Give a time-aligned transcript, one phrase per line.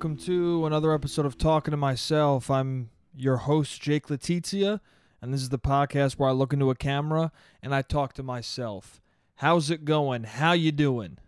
[0.00, 2.50] welcome to another episode of Talking to Myself.
[2.50, 4.80] I'm your host, Jake Letizia,
[5.20, 7.30] and this is the podcast where I look into a camera
[7.62, 9.02] and I talk to myself.
[9.34, 10.24] How's it going?
[10.24, 11.18] How you doing?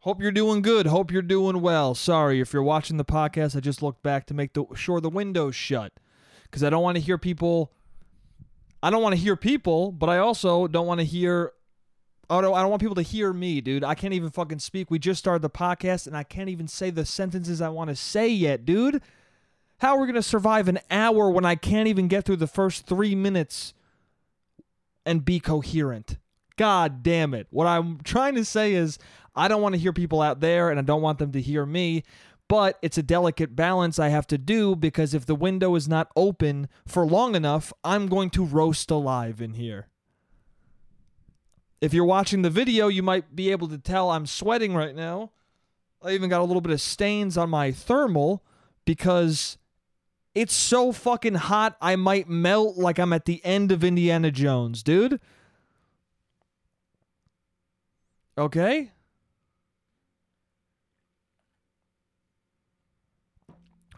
[0.00, 0.86] Hope you're doing good.
[0.86, 1.94] Hope you're doing well.
[1.94, 3.54] Sorry if you're watching the podcast.
[3.54, 5.92] I just looked back to make the sure the windows shut
[6.42, 7.70] because I don't want to hear people.
[8.82, 11.52] I don't want to hear people, but I also don't want to hear
[12.30, 13.82] Oh no, I don't want people to hear me, dude.
[13.82, 14.88] I can't even fucking speak.
[14.88, 17.96] We just started the podcast and I can't even say the sentences I want to
[17.96, 19.02] say yet, dude.
[19.78, 22.86] How are we gonna survive an hour when I can't even get through the first
[22.86, 23.74] three minutes
[25.04, 26.18] and be coherent?
[26.56, 27.48] God damn it.
[27.50, 28.98] What I'm trying to say is
[29.34, 31.66] I don't want to hear people out there and I don't want them to hear
[31.66, 32.04] me.
[32.46, 36.10] But it's a delicate balance I have to do because if the window is not
[36.14, 39.88] open for long enough, I'm going to roast alive in here.
[41.80, 45.30] If you're watching the video, you might be able to tell I'm sweating right now.
[46.02, 48.42] I even got a little bit of stains on my thermal
[48.84, 49.58] because
[50.34, 54.82] it's so fucking hot I might melt like I'm at the end of Indiana Jones,
[54.82, 55.20] dude.
[58.36, 58.90] Okay?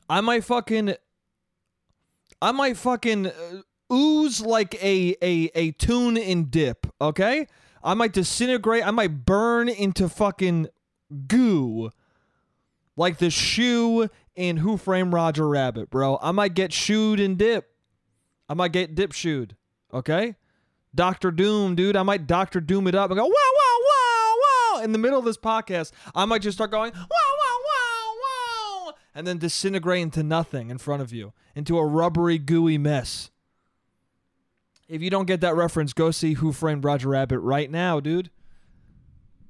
[0.08, 0.94] I might fucking
[2.40, 7.46] I might fucking uh, ooze like a a a toon in dip, okay?
[7.82, 8.86] I might disintegrate.
[8.86, 10.68] I might burn into fucking
[11.26, 11.90] goo.
[12.96, 16.18] Like the shoe in Who Framed Roger Rabbit, bro.
[16.22, 17.70] I might get shooed and dip.
[18.48, 19.56] I might get dip shooed.
[19.92, 20.36] Okay?
[20.94, 21.96] Doctor Doom, dude.
[21.96, 24.34] I might Doctor Doom it up and go, wow, wow, wow,
[24.76, 24.82] wow.
[24.82, 28.14] In the middle of this podcast, I might just start going, wow, wow, wow,
[28.86, 28.92] wow.
[29.14, 33.30] And then disintegrate into nothing in front of you, into a rubbery, gooey mess.
[34.88, 38.30] If you don't get that reference, go see Who Framed Roger Rabbit right now, dude.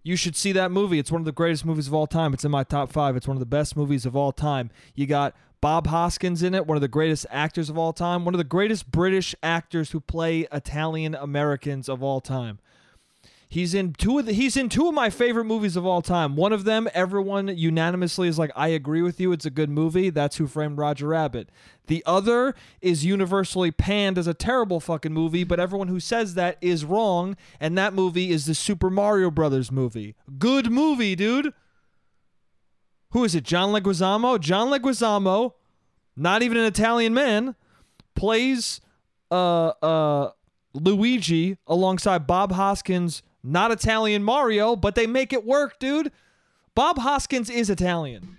[0.04, 0.98] You should see that movie.
[0.98, 2.34] It's one of the greatest movies of all time.
[2.34, 3.16] It's in my top five.
[3.16, 4.70] It's one of the best movies of all time.
[4.94, 8.34] You got Bob Hoskins in it, one of the greatest actors of all time, one
[8.34, 12.58] of the greatest British actors who play Italian Americans of all time.
[13.52, 16.36] He's in two of the, he's in two of my favorite movies of all time.
[16.36, 19.30] One of them, everyone unanimously is like, I agree with you.
[19.30, 20.08] It's a good movie.
[20.08, 21.50] That's Who Framed Roger Rabbit.
[21.86, 26.56] The other is universally panned as a terrible fucking movie, but everyone who says that
[26.62, 27.36] is wrong.
[27.60, 30.14] And that movie is the Super Mario Brothers movie.
[30.38, 31.52] Good movie, dude.
[33.10, 33.44] Who is it?
[33.44, 34.40] John Leguizamo.
[34.40, 35.52] John Leguizamo,
[36.16, 37.54] not even an Italian man,
[38.14, 38.80] plays
[39.30, 40.30] uh uh
[40.72, 46.12] Luigi alongside Bob Hoskins not Italian Mario, but they make it work, dude.
[46.74, 48.36] Bob Hoskins is Italian.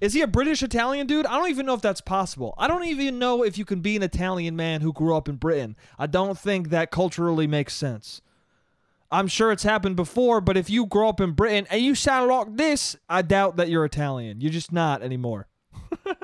[0.00, 1.26] Is he a British Italian dude?
[1.26, 2.54] I don't even know if that's possible.
[2.56, 5.36] I don't even know if you can be an Italian man who grew up in
[5.36, 5.76] Britain.
[5.98, 8.22] I don't think that culturally makes sense.
[9.10, 12.28] I'm sure it's happened before, but if you grow up in Britain and you sound
[12.28, 14.40] like this, I doubt that you're Italian.
[14.40, 15.46] You're just not anymore.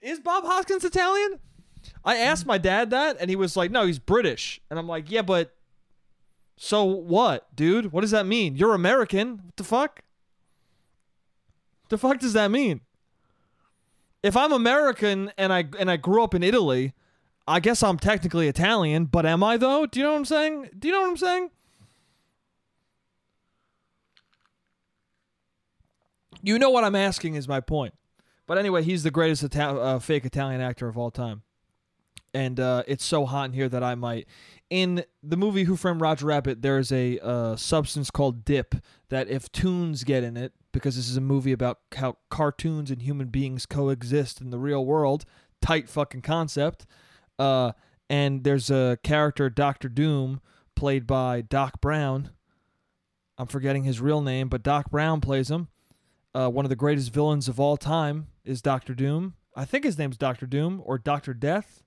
[0.00, 1.38] Is Bob Hoskins Italian?
[2.04, 4.60] I asked my dad that, and he was like, no, he's British.
[4.70, 5.53] And I'm like, yeah, but
[6.56, 7.92] so what, dude?
[7.92, 8.56] What does that mean?
[8.56, 9.38] You're American.
[9.44, 10.02] What the fuck?
[11.88, 12.80] The fuck does that mean?
[14.22, 16.94] If I'm American and I and I grew up in Italy,
[17.46, 19.84] I guess I'm technically Italian, but am I though?
[19.86, 20.70] Do you know what I'm saying?
[20.78, 21.50] Do you know what I'm saying?
[26.42, 27.94] You know what I'm asking is my point.
[28.46, 31.42] But anyway, he's the greatest Ita- uh, fake Italian actor of all time.
[32.34, 34.26] And uh, it's so hot in here that I might
[34.70, 38.74] in the movie Who Framed Roger Rabbit, there's a uh, substance called dip
[39.08, 43.02] that if toons get in it, because this is a movie about how cartoons and
[43.02, 45.24] human beings coexist in the real world,
[45.62, 46.86] tight fucking concept.
[47.38, 47.70] Uh,
[48.10, 50.40] and there's a character, Doctor Doom,
[50.74, 52.30] played by Doc Brown.
[53.38, 55.68] I'm forgetting his real name, but Doc Brown plays him.
[56.34, 59.34] Uh, one of the greatest villains of all time is Doctor Doom.
[59.54, 61.83] I think his name's Doctor Doom or Doctor Death.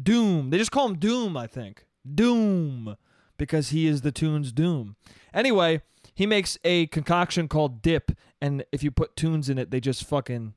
[0.00, 0.50] Doom.
[0.50, 1.86] They just call him Doom, I think.
[2.12, 2.96] Doom
[3.36, 4.96] because he is the toon's doom.
[5.32, 5.82] Anyway,
[6.14, 10.04] he makes a concoction called dip, and if you put toons in it, they just
[10.04, 10.54] fucking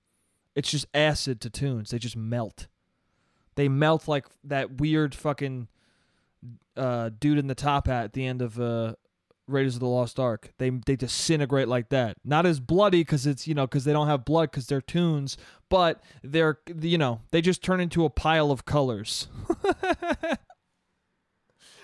[0.56, 1.92] it's just acid to toons.
[1.92, 2.68] They just melt.
[3.56, 5.68] They melt like that weird fucking
[6.76, 8.94] uh, dude in the top hat at the end of uh,
[9.48, 10.54] Raiders of the Lost Ark.
[10.58, 12.18] They they disintegrate like that.
[12.24, 15.38] Not as bloody because it's you know because they don't have blood because they're toons,
[15.70, 19.28] but they're you know they just turn into a pile of colors.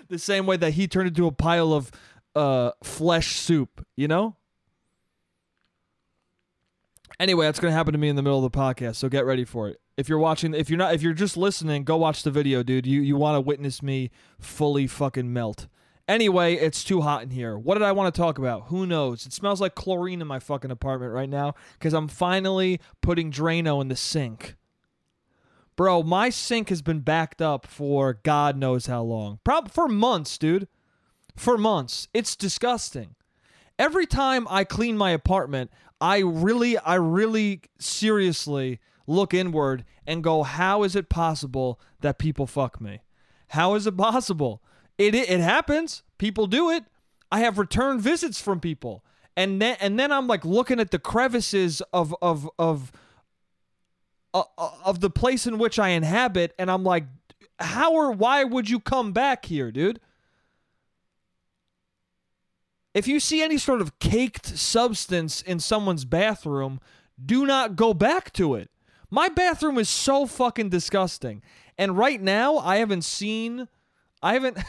[0.10, 1.92] the same way that he turned into a pile of
[2.36, 4.36] uh, flesh soup, you know?
[7.19, 9.45] Anyway, that's to happen to me in the middle of the podcast, so get ready
[9.45, 9.80] for it.
[9.95, 12.88] If you're watching, if you're not, if you're just listening, go watch the video, dude.
[12.88, 15.68] You you want to witness me fully fucking melt.
[16.13, 17.57] Anyway, it's too hot in here.
[17.57, 18.65] What did I want to talk about?
[18.68, 19.25] Who knows?
[19.25, 23.81] It smells like chlorine in my fucking apartment right now because I'm finally putting Drano
[23.81, 24.56] in the sink.
[25.75, 29.39] Bro, my sink has been backed up for God knows how long.
[29.44, 30.68] Prob for months, dude.
[31.36, 32.07] For months.
[32.13, 33.15] It's disgusting.
[33.80, 40.44] Every time I clean my apartment, I really, I really seriously look inward and go,
[40.44, 43.01] how is it possible that people fuck me?
[43.48, 44.62] How is it possible?
[44.97, 46.03] It it, happens.
[46.17, 46.85] People do it.
[47.31, 49.03] I have return visits from people.
[49.35, 52.91] And then and then I'm like looking at the crevices of of of
[54.33, 57.05] uh, uh, of the place in which I inhabit and I'm like
[57.59, 59.99] how or why would you come back here, dude?
[62.93, 66.79] If you see any sort of caked substance in someone's bathroom,
[67.23, 68.69] do not go back to it.
[69.09, 71.41] My bathroom is so fucking disgusting.
[71.77, 73.67] And right now, I haven't seen
[74.23, 74.57] I haven't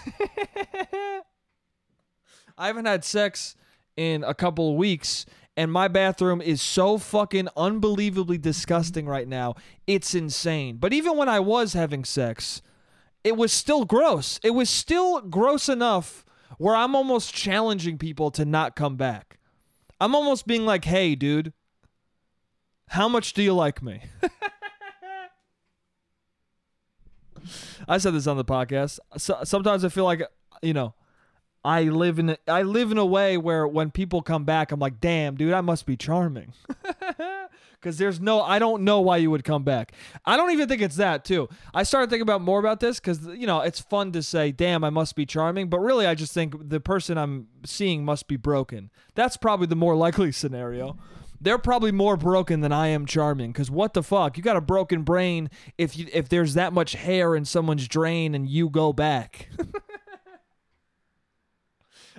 [2.58, 3.54] I haven't had sex
[3.96, 5.24] in a couple of weeks
[5.56, 9.54] and my bathroom is so fucking unbelievably disgusting right now.
[9.86, 10.78] It's insane.
[10.78, 12.60] But even when I was having sex,
[13.22, 14.40] it was still gross.
[14.42, 16.24] It was still gross enough
[16.58, 19.38] where I'm almost challenging people to not come back.
[20.00, 21.52] I'm almost being like, "Hey, dude,
[22.88, 24.02] how much do you like me?"
[27.88, 28.98] I said this on the podcast.
[29.16, 30.22] So, sometimes I feel like
[30.62, 30.94] you know,
[31.64, 35.00] I live in I live in a way where when people come back, I'm like,
[35.00, 36.52] damn, dude, I must be charming.
[37.80, 39.92] Because there's no, I don't know why you would come back.
[40.24, 41.50] I don't even think it's that too.
[41.74, 44.82] I started thinking about more about this because you know it's fun to say, damn,
[44.84, 48.36] I must be charming, but really I just think the person I'm seeing must be
[48.38, 48.90] broken.
[49.14, 50.96] That's probably the more likely scenario
[51.44, 53.52] they're probably more broken than I am charming.
[53.52, 56.92] Because what the fuck, you got a broken brain if you if there's that much
[56.94, 59.50] hair in someone's drain and you go back.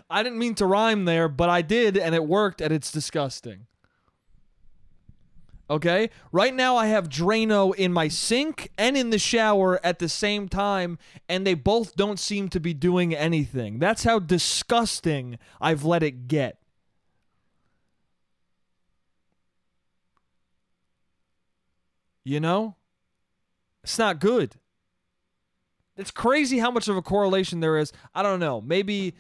[0.10, 3.66] I didn't mean to rhyme there, but I did, and it worked, and it's disgusting.
[5.68, 6.12] Okay?
[6.32, 10.48] Right now, I have Drano in my sink and in the shower at the same
[10.48, 13.80] time, and they both don't seem to be doing anything.
[13.80, 16.60] That's how disgusting I've let it get.
[22.26, 22.76] You know?
[23.84, 24.56] It's not good.
[25.96, 27.94] It's crazy how much of a correlation there is.
[28.14, 28.60] I don't know.
[28.60, 29.14] Maybe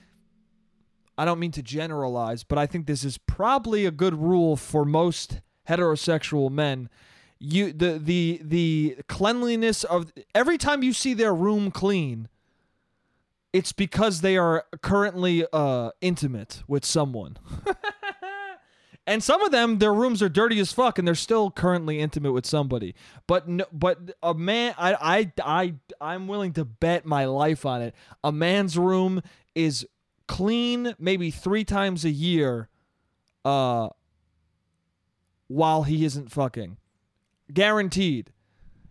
[1.18, 4.84] I don't mean to generalize, but I think this is probably a good rule for
[4.84, 6.90] most heterosexual men.
[7.40, 12.28] You the the the cleanliness of every time you see their room clean,
[13.54, 17.38] it's because they are currently uh intimate with someone.
[19.07, 22.31] And some of them, their rooms are dirty as fuck, and they're still currently intimate
[22.31, 22.96] with somebody.
[23.28, 27.81] But no, but a man, I I I I'm willing to bet my life on
[27.84, 27.94] it.
[28.24, 29.21] A man's room
[29.54, 29.85] is
[30.28, 32.68] clean, maybe three times a year,
[33.44, 33.90] uh,
[35.47, 36.78] while he isn't fucking,
[37.54, 38.31] guaranteed.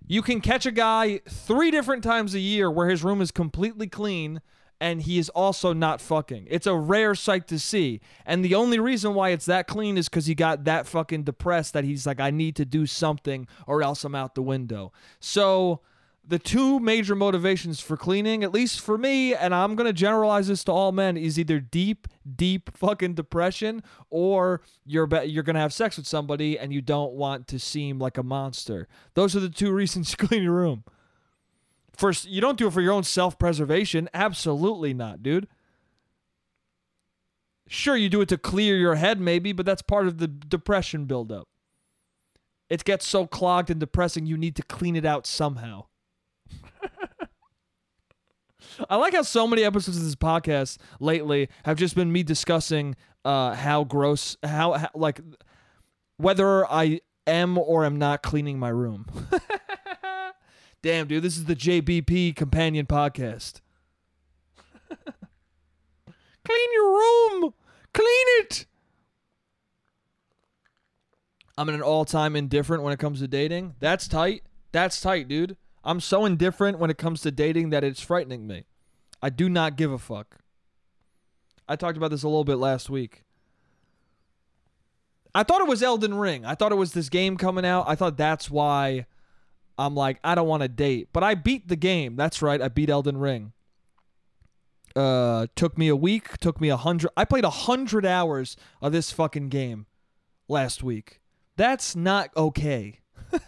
[0.06, 3.88] You can catch a guy three different times a year where his room is completely
[3.88, 4.42] clean
[4.80, 6.46] and he is also not fucking.
[6.50, 8.00] It's a rare sight to see.
[8.26, 11.72] And the only reason why it's that clean is because he got that fucking depressed
[11.72, 14.92] that he's like, I need to do something or else I'm out the window.
[15.20, 15.80] So
[16.26, 20.48] the two major motivations for cleaning, at least for me, and I'm going to generalize
[20.48, 25.54] this to all men, is either deep, deep fucking depression or you're be- you're going
[25.54, 28.88] to have sex with somebody and you don't want to seem like a monster.
[29.14, 30.84] Those are the two reasons you clean your room.
[31.96, 34.08] First, you don't do it for your own self preservation.
[34.12, 35.46] Absolutely not, dude.
[37.68, 41.06] Sure, you do it to clear your head, maybe, but that's part of the depression
[41.06, 41.48] buildup.
[42.68, 45.86] It gets so clogged and depressing, you need to clean it out somehow.
[48.90, 52.96] I like how so many episodes of this podcast lately have just been me discussing
[53.24, 55.20] uh, how gross, how, how like
[56.16, 59.06] whether I am or am not cleaning my room.
[60.84, 63.62] Damn, dude, this is the JBP companion podcast.
[66.44, 67.54] Clean your room.
[67.94, 68.66] Clean it.
[71.56, 73.76] I'm in an all-time indifferent when it comes to dating.
[73.80, 74.42] That's tight.
[74.72, 75.56] That's tight, dude.
[75.84, 78.66] I'm so indifferent when it comes to dating that it's frightening me.
[79.22, 80.36] I do not give a fuck.
[81.66, 83.24] I talked about this a little bit last week.
[85.34, 86.44] I thought it was Elden Ring.
[86.44, 87.86] I thought it was this game coming out.
[87.88, 89.06] I thought that's why
[89.78, 91.08] I'm like, I don't want to date.
[91.12, 92.16] But I beat the game.
[92.16, 92.60] That's right.
[92.60, 93.52] I beat Elden Ring.
[94.94, 96.38] Uh, took me a week.
[96.38, 97.10] Took me a hundred.
[97.16, 99.86] I played a hundred hours of this fucking game
[100.48, 101.20] last week.
[101.56, 103.00] That's not okay.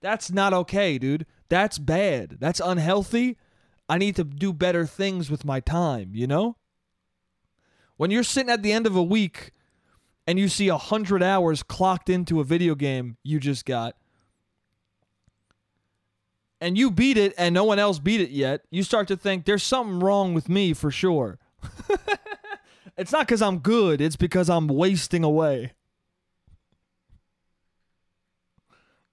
[0.00, 1.26] That's not okay, dude.
[1.48, 2.38] That's bad.
[2.40, 3.36] That's unhealthy.
[3.88, 6.56] I need to do better things with my time, you know?
[7.96, 9.52] When you're sitting at the end of a week
[10.26, 13.96] and you see a hundred hours clocked into a video game you just got,
[16.62, 19.44] and you beat it and no one else beat it yet, you start to think
[19.44, 21.40] there's something wrong with me for sure.
[22.96, 25.72] it's not because I'm good, it's because I'm wasting away.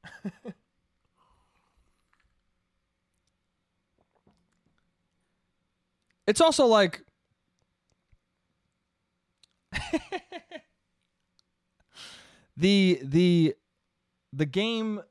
[6.27, 7.03] it's also like
[12.55, 13.55] the the
[14.31, 15.01] the game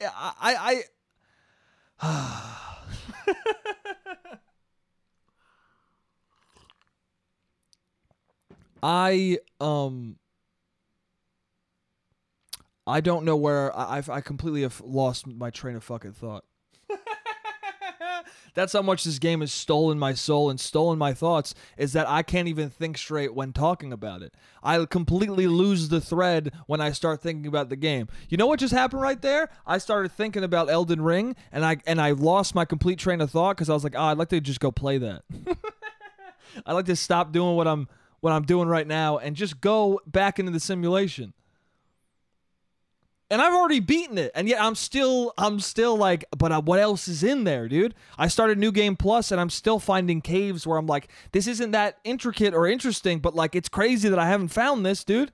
[0.00, 0.82] I
[2.00, 2.64] I
[8.82, 10.16] I um
[12.86, 16.44] I don't know where I I completely have lost my train of fucking thought.
[18.54, 22.08] That's how much this game has stolen my soul and stolen my thoughts is that
[22.08, 24.34] I can't even think straight when talking about it.
[24.62, 28.08] I completely lose the thread when I start thinking about the game.
[28.28, 29.50] You know what just happened right there?
[29.66, 33.30] I started thinking about Elden Ring and I and I lost my complete train of
[33.30, 35.22] thought cuz I was like, "Oh, I'd like to just go play that."
[36.66, 37.88] I'd like to stop doing what I'm
[38.20, 41.32] what I'm doing right now and just go back into the simulation
[43.30, 46.80] and I've already beaten it, and yet I'm still I'm still like, but uh, what
[46.80, 47.94] else is in there, dude?
[48.16, 51.72] I started New Game Plus, and I'm still finding caves where I'm like, this isn't
[51.72, 55.32] that intricate or interesting, but like it's crazy that I haven't found this, dude.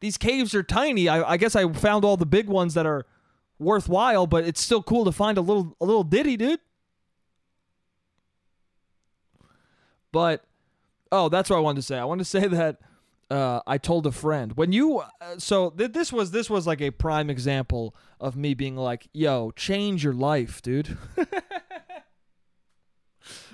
[0.00, 1.08] These caves are tiny.
[1.08, 3.06] I, I guess I found all the big ones that are
[3.58, 6.60] worthwhile, but it's still cool to find a little a little ditty, dude.
[10.12, 10.44] But
[11.12, 11.98] oh, that's what I wanted to say.
[11.98, 12.78] I wanted to say that
[13.30, 16.80] uh, I told a friend when you uh, so th- this was this was like
[16.80, 20.96] a prime example of me being like, "Yo, change your life, dude."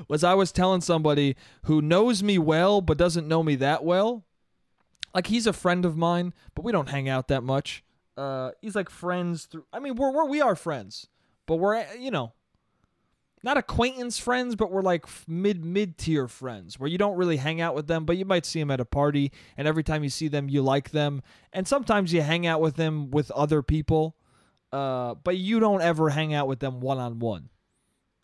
[0.09, 4.25] was I was telling somebody who knows me well but doesn't know me that well.
[5.15, 7.83] Like he's a friend of mine, but we don't hang out that much.
[8.17, 9.65] Uh, he's like friends through.
[9.73, 11.07] I mean, we're, we're we are friends,
[11.47, 12.35] but we're you know
[13.43, 17.61] not acquaintance friends, but we're like mid mid tier friends where you don't really hang
[17.61, 20.11] out with them, but you might see them at a party, and every time you
[20.11, 21.23] see them, you like them,
[21.53, 24.17] and sometimes you hang out with them with other people,
[24.73, 27.49] uh, but you don't ever hang out with them one on one,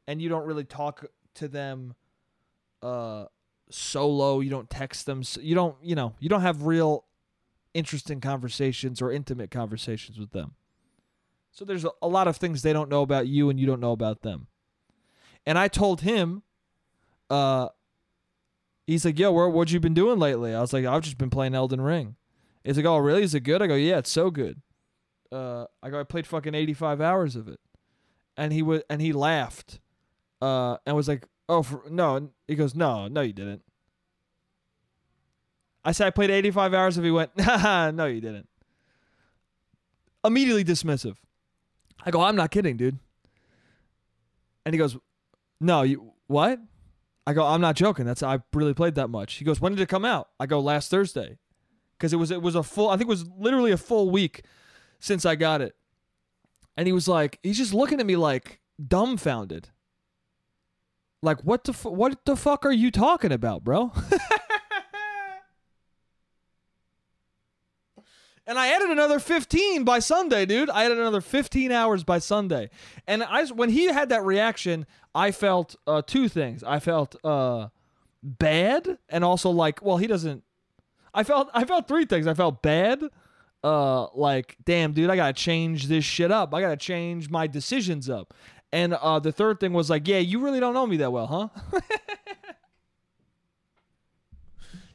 [0.07, 1.95] and you don't really talk to them,
[2.83, 3.25] uh,
[3.71, 4.41] solo.
[4.41, 5.23] You don't text them.
[5.41, 7.05] You don't you know you don't have real
[7.75, 10.55] interesting conversations or intimate conversations with them.
[11.51, 13.93] So there's a lot of things they don't know about you, and you don't know
[13.93, 14.47] about them.
[15.49, 16.43] And I told him,
[17.31, 17.71] uh,
[18.87, 20.55] he's like, yo, where, what you been doing lately?
[20.55, 22.17] I was like, I've just been playing Elden Ring.
[22.65, 23.23] He's like, oh, really?
[23.23, 23.63] Is it good?
[23.63, 24.61] I go, yeah, it's so good.
[25.33, 27.61] Uh, I go, I played fucking 85 hours of it.
[28.37, 29.81] And he was, and he laughed,
[30.43, 32.29] uh, and was like, oh, for, no.
[32.47, 33.63] He goes, no, no, you didn't.
[35.83, 37.07] I said, I played 85 hours of it.
[37.07, 38.51] He went, no, you didn't.
[40.23, 41.17] Immediately dismissive.
[42.05, 42.99] I go, I'm not kidding, dude.
[44.67, 44.99] And he goes,
[45.61, 46.61] no, you what?
[47.27, 48.07] I go, I'm not joking.
[48.07, 49.35] That's I really played that much.
[49.35, 50.31] He goes, when did it come out?
[50.41, 51.39] I go, last Thursday,
[51.99, 52.89] because it was it was a full.
[52.89, 54.45] I think it was literally a full week
[54.99, 55.75] since I got it.
[56.77, 59.71] And he was like, he's just looking at me like dumbfounded.
[61.23, 63.93] Like what the fu- what the fuck are you talking about, bro?
[68.49, 70.71] And I added another 15 by Sunday, dude.
[70.71, 72.71] I added another 15 hours by Sunday.
[73.07, 76.65] And I when he had that reaction, I felt uh, two things.
[76.65, 77.69] I felt uh,
[78.23, 80.45] bad and also like, well, he doesn't
[81.13, 82.27] I felt I felt three things.
[82.27, 83.03] I felt bad
[83.63, 86.55] uh like, damn, dude, I got to change this shit up.
[86.55, 88.33] I got to change my decisions up.
[88.73, 91.27] And uh the third thing was like, yeah, you really don't know me that well,
[91.27, 91.81] huh?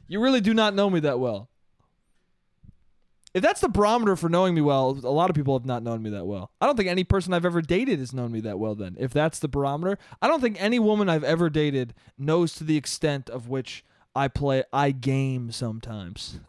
[0.08, 1.50] you really do not know me that well.
[3.34, 6.02] If that's the barometer for knowing me well, a lot of people have not known
[6.02, 6.52] me that well.
[6.60, 8.96] I don't think any person I've ever dated has known me that well then.
[8.98, 12.76] If that's the barometer, I don't think any woman I've ever dated knows to the
[12.76, 16.38] extent of which I play I game sometimes.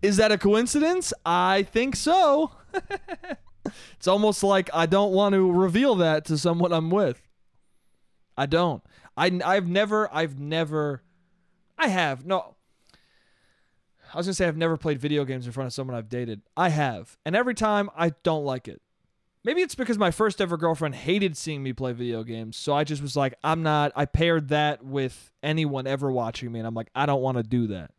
[0.00, 1.12] Is that a coincidence?
[1.26, 2.52] I think so.
[3.96, 7.20] it's almost like I don't want to reveal that to someone I'm with.
[8.36, 8.82] I don't.
[9.16, 11.02] I I've never I've never
[11.76, 12.24] I have.
[12.24, 12.54] No,
[14.12, 16.42] I was gonna say I've never played video games in front of someone I've dated.
[16.56, 18.82] I have, and every time I don't like it.
[19.44, 22.84] Maybe it's because my first ever girlfriend hated seeing me play video games, so I
[22.84, 23.92] just was like, I'm not.
[23.96, 27.42] I paired that with anyone ever watching me, and I'm like, I don't want to
[27.42, 27.90] do that.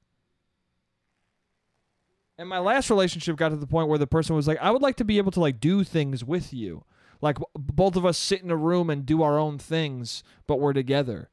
[2.37, 4.81] And my last relationship got to the point where the person was like, I would
[4.81, 6.83] like to be able to like do things with you.
[7.21, 10.73] Like both of us sit in a room and do our own things, but we're
[10.73, 11.29] together.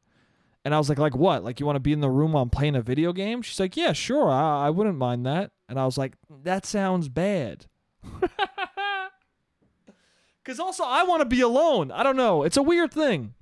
[0.64, 1.42] And I was like, like what?
[1.42, 3.42] Like you want to be in the room while I'm playing a video game?
[3.42, 4.30] She's like, yeah, sure.
[4.30, 5.52] I, I wouldn't mind that.
[5.68, 7.66] And I was like, that sounds bad.
[10.42, 11.92] Because also, I want to be alone.
[11.92, 12.42] I don't know.
[12.42, 13.34] It's a weird thing.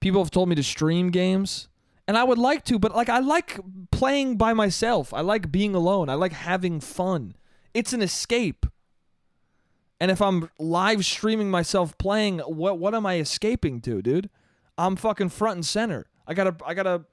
[0.00, 1.68] People have told me to stream games,
[2.06, 3.58] and I would like to, but like I like
[3.90, 5.12] playing by myself.
[5.12, 6.08] I like being alone.
[6.08, 7.34] I like having fun.
[7.74, 8.66] It's an escape.
[10.00, 14.30] And if I'm live streaming myself playing, what what am I escaping to, dude?
[14.78, 16.06] I'm fucking front and center.
[16.26, 17.04] I gotta I gotta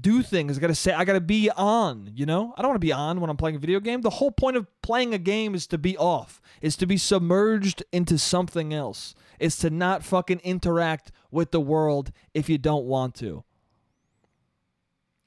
[0.00, 0.56] do things.
[0.56, 2.54] I gotta say I gotta be on, you know?
[2.56, 4.00] I don't wanna be on when I'm playing a video game.
[4.00, 7.82] The whole point of playing a game is to be off, is to be submerged
[7.92, 9.14] into something else.
[9.40, 13.42] Is to not fucking interact with the world if you don't want to.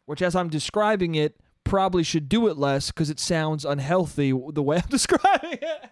[0.05, 4.63] Which as I'm describing it, probably should do it less because it sounds unhealthy the
[4.63, 5.89] way I'm describing it.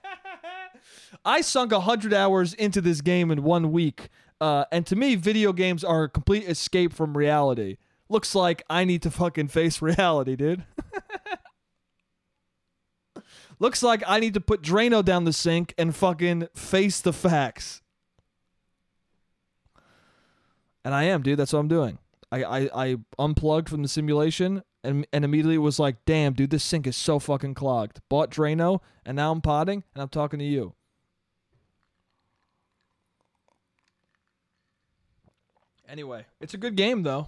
[1.26, 4.10] I sunk 100 hours into this game in one week.
[4.42, 7.78] Uh, and to me, video games are a complete escape from reality.
[8.10, 10.66] Looks like I need to fucking face reality, dude.
[13.60, 17.82] Looks like I need to put Drano down the sink and fucking face the facts.
[20.84, 21.40] And I am, dude.
[21.40, 21.98] That's what I'm doing.
[22.32, 26.64] I, I, I unplugged from the simulation and, and immediately was like, damn, dude, this
[26.64, 28.02] sink is so fucking clogged.
[28.10, 30.74] Bought Drano, and now I'm potting, and I'm talking to you.
[35.94, 37.28] Anyway, it's a good game though.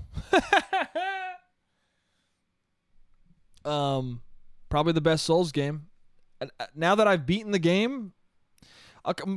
[3.63, 4.23] um,
[4.69, 5.85] probably the best Souls game.
[6.41, 8.13] And uh, now that I've beaten the game,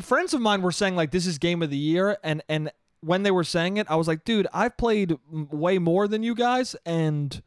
[0.00, 3.22] friends of mine were saying like this is game of the year, and and when
[3.22, 6.74] they were saying it, I was like, dude, I've played way more than you guys,
[6.86, 7.42] and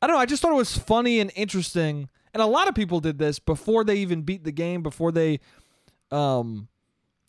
[0.00, 0.20] I don't know.
[0.20, 3.38] I just thought it was funny and interesting, and a lot of people did this
[3.38, 5.40] before they even beat the game, before they,
[6.10, 6.68] um,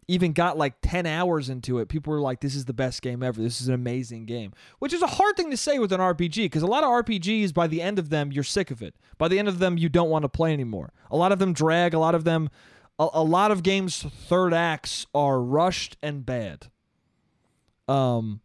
[0.10, 3.22] even got like 10 hours into it, people were like, this is the best game
[3.22, 3.40] ever.
[3.40, 6.46] This is an amazing game, which is a hard thing to say with an RPG
[6.46, 8.96] because a lot of RPGs, by the end of them, you're sick of it.
[9.20, 10.94] By the end of them, you don't want to play anymore.
[11.12, 12.50] A lot of them drag, a lot of them,
[12.98, 16.72] a, a lot of games' third acts are rushed and bad.
[17.88, 18.42] Um,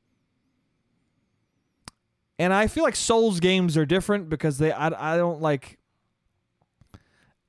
[2.38, 5.78] and I feel like Souls games are different because they, I, I don't like,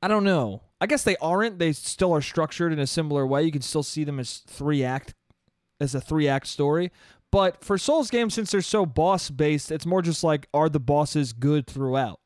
[0.01, 0.61] I don't know.
[0.81, 1.59] I guess they aren't.
[1.59, 3.43] They still are structured in a similar way.
[3.43, 5.13] You can still see them as three act,
[5.79, 6.91] as a three act story.
[7.31, 10.79] But for Souls games, since they're so boss based, it's more just like are the
[10.79, 12.19] bosses good throughout?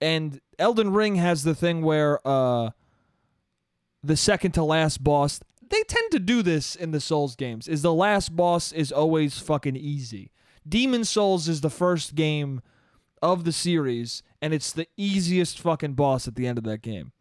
[0.00, 2.70] And Elden Ring has the thing where uh,
[4.02, 7.66] the second to last boss, they tend to do this in the Souls games.
[7.68, 10.30] Is the last boss is always fucking easy.
[10.68, 12.62] Demon Souls is the first game
[13.22, 17.12] of the series, and it's the easiest fucking boss at the end of that game.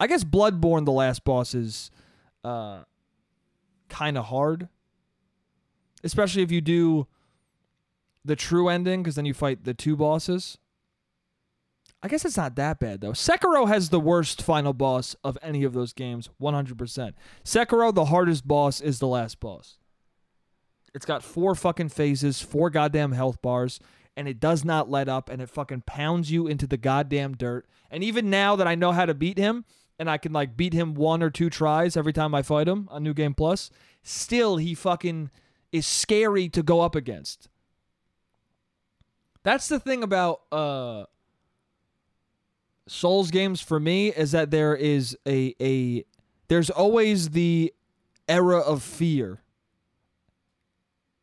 [0.00, 1.90] I guess Bloodborne, the last boss, is
[2.42, 2.82] uh,
[3.88, 4.68] kind of hard,
[6.02, 7.06] especially if you do
[8.24, 10.58] the true ending, because then you fight the two bosses.
[12.02, 13.12] I guess it's not that bad though.
[13.12, 17.14] Sekiro has the worst final boss of any of those games, 100%.
[17.44, 19.78] Sekiro, the hardest boss is the last boss.
[20.92, 23.80] It's got four fucking phases, four goddamn health bars,
[24.18, 27.66] and it does not let up, and it fucking pounds you into the goddamn dirt.
[27.90, 29.64] And even now that I know how to beat him,
[29.98, 32.88] and I can like beat him one or two tries every time I fight him
[32.90, 33.70] on New Game Plus,
[34.02, 35.30] still he fucking
[35.72, 37.48] is scary to go up against.
[39.42, 41.04] That's the thing about uh
[42.86, 46.04] Souls games for me is that there is a a
[46.48, 47.72] there's always the
[48.28, 49.40] era of fear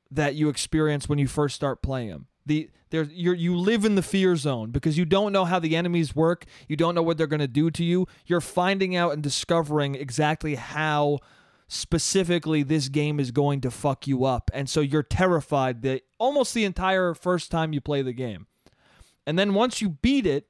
[0.09, 2.27] that you experience when you first start playing them.
[2.45, 5.75] The there you you live in the fear zone because you don't know how the
[5.75, 6.45] enemies work.
[6.67, 8.07] You don't know what they're going to do to you.
[8.25, 11.19] You're finding out and discovering exactly how
[11.67, 14.51] specifically this game is going to fuck you up.
[14.53, 18.47] And so you're terrified that almost the entire first time you play the game.
[19.25, 20.47] And then once you beat it,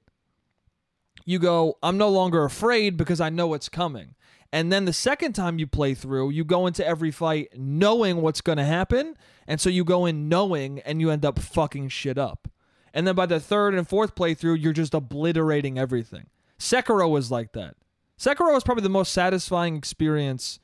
[1.23, 4.15] you go, I'm no longer afraid because I know what's coming.
[4.53, 8.41] And then the second time you play through, you go into every fight knowing what's
[8.41, 9.15] going to happen.
[9.47, 12.49] And so you go in knowing and you end up fucking shit up.
[12.93, 16.27] And then by the third and fourth playthrough, you're just obliterating everything.
[16.59, 17.75] Sekiro was like that.
[18.19, 20.59] Sekiro was probably the most satisfying experience,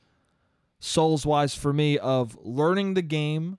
[0.80, 3.58] souls wise, for me, of learning the game.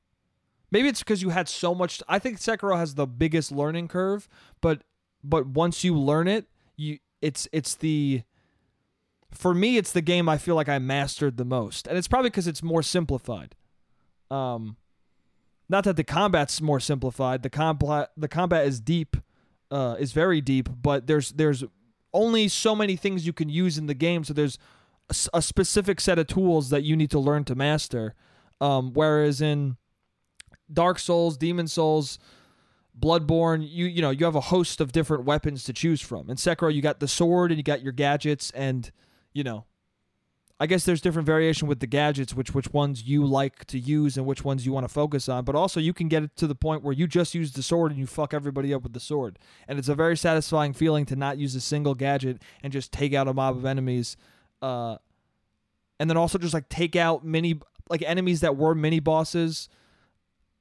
[0.71, 2.03] Maybe it's because you had so much.
[2.07, 4.29] I think Sekiro has the biggest learning curve,
[4.61, 4.83] but
[5.25, 8.23] but once you learn it, you it's it's the
[9.31, 12.31] for me, it's the game I feel like I mastered the most, and it's probably
[12.31, 13.55] because it's more simplified.
[14.31, 14.77] Um,
[15.69, 17.43] not that the combat's more simplified.
[17.43, 19.17] The combat the combat is deep,
[19.71, 21.65] uh, is very deep, but there's there's
[22.15, 24.25] only so many things you can use in the game.
[24.25, 24.59] So there's
[25.33, 28.15] a specific set of tools that you need to learn to master.
[28.61, 29.77] Um, whereas in
[30.73, 32.19] Dark Souls, Demon Souls,
[32.99, 36.31] Bloodborne, you you know you have a host of different weapons to choose from.
[36.31, 38.91] In Sekiro, you got the sword and you got your gadgets, and
[39.39, 39.67] you know,
[40.59, 44.17] I guess there's different variation with the gadgets, which which ones you like to use
[44.17, 45.45] and which ones you want to focus on.
[45.45, 47.93] But also, you can get it to the point where you just use the sword
[47.93, 51.15] and you fuck everybody up with the sword, and it's a very satisfying feeling to
[51.15, 54.17] not use a single gadget and just take out a mob of enemies.
[54.61, 54.97] Uh,
[56.01, 59.69] and then also just like take out mini like enemies that were mini bosses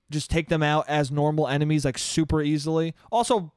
[0.09, 2.93] just take them out as normal enemies like super easily.
[3.11, 3.51] Also,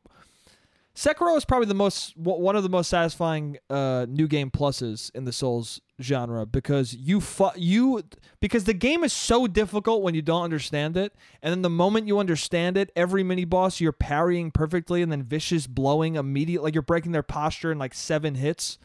[1.01, 5.25] Sekiro is probably the most one of the most satisfying uh, new game pluses in
[5.25, 8.03] the Souls genre because you fu- you
[8.39, 12.07] because the game is so difficult when you don't understand it, and then the moment
[12.07, 16.75] you understand it, every mini boss you're parrying perfectly, and then vicious blowing immediately, like
[16.75, 18.79] you're breaking their posture in like seven hits.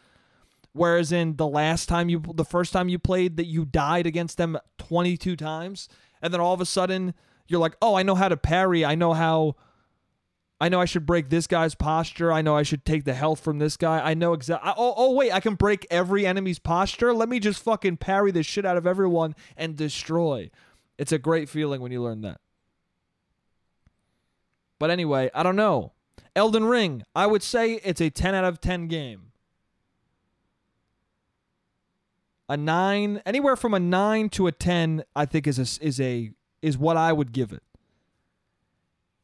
[0.71, 4.37] Whereas in the last time you, the first time you played, that you died against
[4.37, 5.89] them 22 times,
[6.21, 7.13] and then all of a sudden
[7.49, 8.85] you're like, oh, I know how to parry.
[8.85, 9.57] I know how.
[10.59, 12.31] I know I should break this guy's posture.
[12.31, 13.99] I know I should take the health from this guy.
[13.99, 14.71] I know exactly.
[14.77, 17.13] Oh, oh, wait, I can break every enemy's posture.
[17.13, 20.49] Let me just fucking parry the shit out of everyone and destroy.
[20.97, 22.39] It's a great feeling when you learn that.
[24.79, 25.91] But anyway, I don't know.
[26.35, 29.31] Elden Ring, I would say it's a 10 out of 10 game.
[32.47, 36.31] A 9, anywhere from a 9 to a 10, I think is a, is a
[36.61, 37.63] is what I would give it.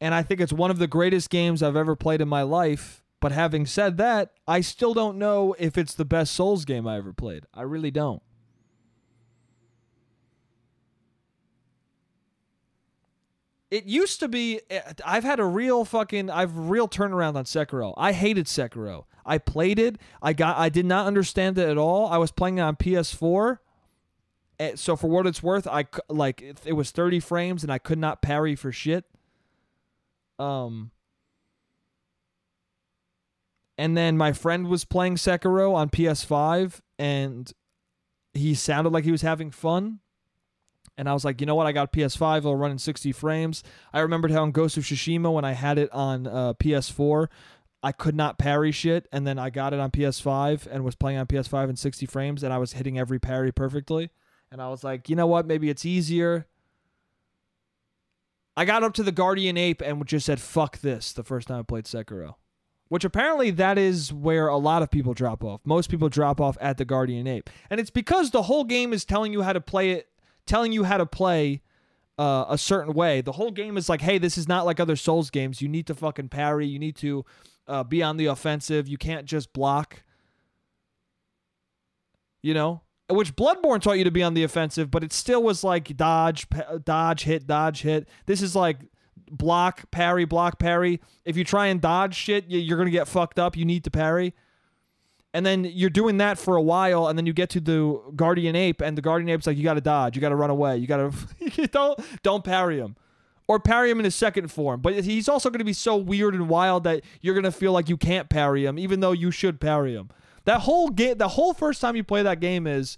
[0.02, 3.04] And I think it's one of the greatest games I've ever played in my life.
[3.22, 6.98] But having said that, I still don't know if it's the best Souls game I
[6.98, 7.46] ever played.
[7.54, 8.22] I really don't.
[13.70, 14.60] It used to be
[15.06, 17.94] I've had a real fucking I've real turnaround on Sekiro.
[17.96, 19.06] I hated Sekiro.
[19.26, 19.98] I played it.
[20.22, 22.08] I got I did not understand it at all.
[22.08, 23.60] I was playing it on PS4
[24.62, 27.98] Eh, so for what it's worth, I like it was 30 frames and I could
[27.98, 29.06] not parry for shit.
[30.42, 30.92] Um
[33.78, 37.52] and then my friend was playing Sekiro on PS5 and
[38.34, 40.00] he sounded like he was having fun.
[40.98, 41.68] And I was like, you know what?
[41.68, 42.40] I got PS5.
[42.40, 43.64] It'll run in 60 frames.
[43.92, 47.28] I remembered how in Ghost of Tsushima, when I had it on uh, PS4,
[47.82, 49.08] I could not parry shit.
[49.12, 52.44] And then I got it on PS5 and was playing on PS5 in 60 frames.
[52.44, 54.12] And I was hitting every parry perfectly.
[54.52, 55.48] And I was like, you know what?
[55.48, 56.46] Maybe it's easier.
[58.56, 61.60] I got up to the Guardian Ape and just said, fuck this the first time
[61.60, 62.36] I played Sekiro.
[62.90, 65.62] Which apparently that is where a lot of people drop off.
[65.64, 67.50] Most people drop off at the Guardian Ape.
[67.70, 70.10] And it's because the whole game is telling you how to play it,
[70.46, 71.62] telling you how to play
[72.20, 73.22] uh, a certain way.
[73.22, 75.62] The whole game is like, hey, this is not like other Souls games.
[75.62, 76.68] You need to fucking parry.
[76.68, 77.24] You need to
[77.66, 78.90] uh, be on the offensive.
[78.90, 80.04] You can't just block.
[82.44, 82.82] You know?
[83.12, 86.48] Which Bloodborne taught you to be on the offensive, but it still was like dodge,
[86.84, 88.08] dodge, hit, dodge, hit.
[88.26, 88.78] This is like
[89.30, 91.00] block, parry, block, parry.
[91.26, 93.56] If you try and dodge shit, you- you're gonna get fucked up.
[93.56, 94.34] You need to parry,
[95.34, 98.56] and then you're doing that for a while, and then you get to the Guardian
[98.56, 100.78] Ape, and the Guardian Ape's like, you got to dodge, you got to run away,
[100.78, 102.96] you got to don't don't parry him.
[103.48, 106.34] Or parry him in his second form, but he's also going to be so weird
[106.36, 109.30] and wild that you're going to feel like you can't parry him, even though you
[109.30, 110.10] should parry him.
[110.46, 112.98] That whole game, the whole first time you play that game is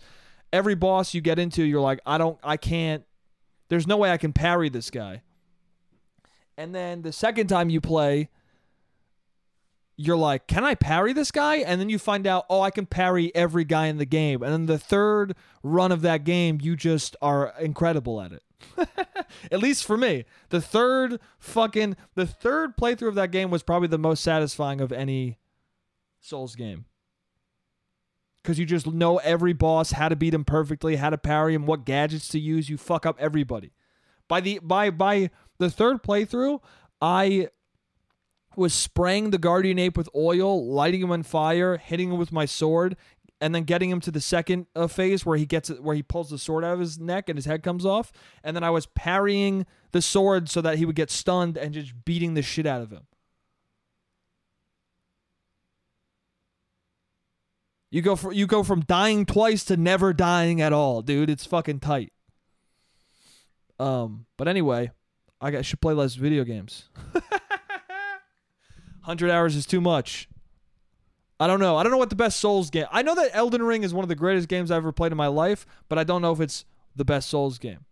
[0.51, 3.03] every boss you get into, you're like, I don't, I can't.
[3.69, 5.23] There's no way I can parry this guy.
[6.57, 8.29] And then the second time you play,
[9.97, 11.57] you're like, can I parry this guy?
[11.57, 14.41] And then you find out, oh, I can parry every guy in the game.
[14.43, 18.43] And then the third run of that game, you just are incredible at it.
[19.51, 20.25] at least for me.
[20.49, 24.91] The third fucking, the third playthrough of that game was probably the most satisfying of
[24.91, 25.37] any
[26.21, 26.85] Souls game
[28.43, 31.65] because you just know every boss, how to beat him perfectly, how to parry him,
[31.65, 32.69] what gadgets to use.
[32.69, 33.71] You fuck up everybody.
[34.27, 36.59] By the by by the third playthrough,
[37.01, 37.49] I
[38.55, 42.45] was spraying the guardian ape with oil, lighting him on fire, hitting him with my
[42.45, 42.95] sword,
[43.41, 46.29] and then getting him to the second uh, phase where he gets where he pulls
[46.29, 48.11] the sword out of his neck and his head comes off,
[48.43, 52.05] and then I was parrying the sword so that he would get stunned and just
[52.05, 53.07] beating the shit out of him.
[57.93, 61.29] You go for you go from dying twice to never dying at all, dude.
[61.29, 62.11] It's fucking tight.
[63.79, 64.89] Um, but anyway,
[65.39, 66.89] I got, should play less video games.
[69.01, 70.27] Hundred hours is too much.
[71.39, 71.77] I don't know.
[71.77, 72.87] I don't know what the best Souls game.
[72.91, 75.17] I know that Elden Ring is one of the greatest games I've ever played in
[75.17, 77.85] my life, but I don't know if it's the best Souls game.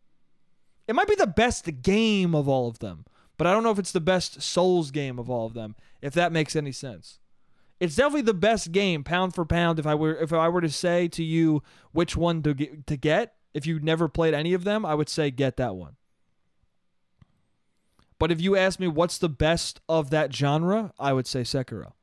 [0.87, 3.05] It might be the best game of all of them,
[3.37, 5.75] but I don't know if it's the best Souls game of all of them.
[6.01, 7.19] If that makes any sense,
[7.81, 9.79] it's definitely the best game pound for pound.
[9.79, 12.95] If I were if I were to say to you which one to get, to
[12.95, 15.95] get, if you never played any of them, I would say get that one.
[18.19, 21.93] But if you ask me what's the best of that genre, I would say Sekiro.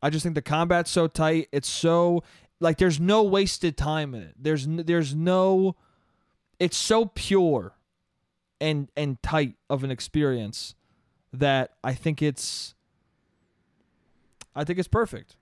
[0.00, 1.48] I just think the combat's so tight.
[1.50, 2.22] It's so
[2.60, 4.34] like there's no wasted time in it.
[4.38, 5.74] There's there's no
[6.60, 7.72] it's so pure
[8.60, 10.76] and and tight of an experience
[11.32, 12.75] that I think it's
[14.56, 15.36] I think it's perfect.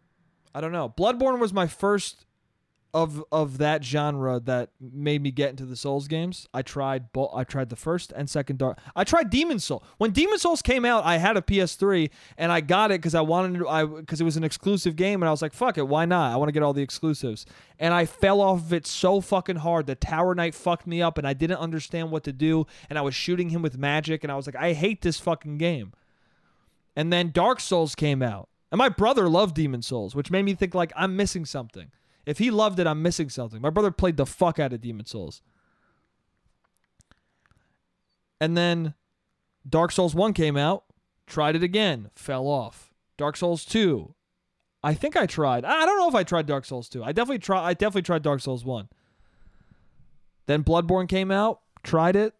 [0.54, 0.92] I don't know.
[0.96, 2.26] Bloodborne was my first
[2.94, 6.46] of of that genre that made me get into the Souls games.
[6.54, 7.32] I tried both.
[7.34, 8.78] I tried the first and second Dark.
[8.94, 9.82] I tried Demon Soul.
[9.98, 13.20] When Demon Souls came out, I had a PS3 and I got it because I
[13.20, 13.68] wanted to.
[13.68, 16.32] I because it was an exclusive game and I was like, fuck it, why not?
[16.32, 17.46] I want to get all the exclusives.
[17.80, 19.86] And I fell off of it so fucking hard.
[19.86, 22.64] The Tower Knight fucked me up and I didn't understand what to do.
[22.88, 25.58] And I was shooting him with magic and I was like, I hate this fucking
[25.58, 25.92] game.
[26.94, 28.48] And then Dark Souls came out.
[28.74, 31.92] And my brother loved Demon Souls, which made me think like I'm missing something.
[32.26, 33.62] If he loved it, I'm missing something.
[33.62, 35.42] My brother played the fuck out of Demon Souls.
[38.40, 38.94] And then
[39.64, 40.86] Dark Souls 1 came out,
[41.24, 42.92] tried it again, fell off.
[43.16, 44.12] Dark Souls 2.
[44.82, 45.64] I think I tried.
[45.64, 47.04] I don't know if I tried Dark Souls 2.
[47.04, 48.88] I definitely try I definitely tried Dark Souls 1.
[50.46, 52.34] Then Bloodborne came out, tried it,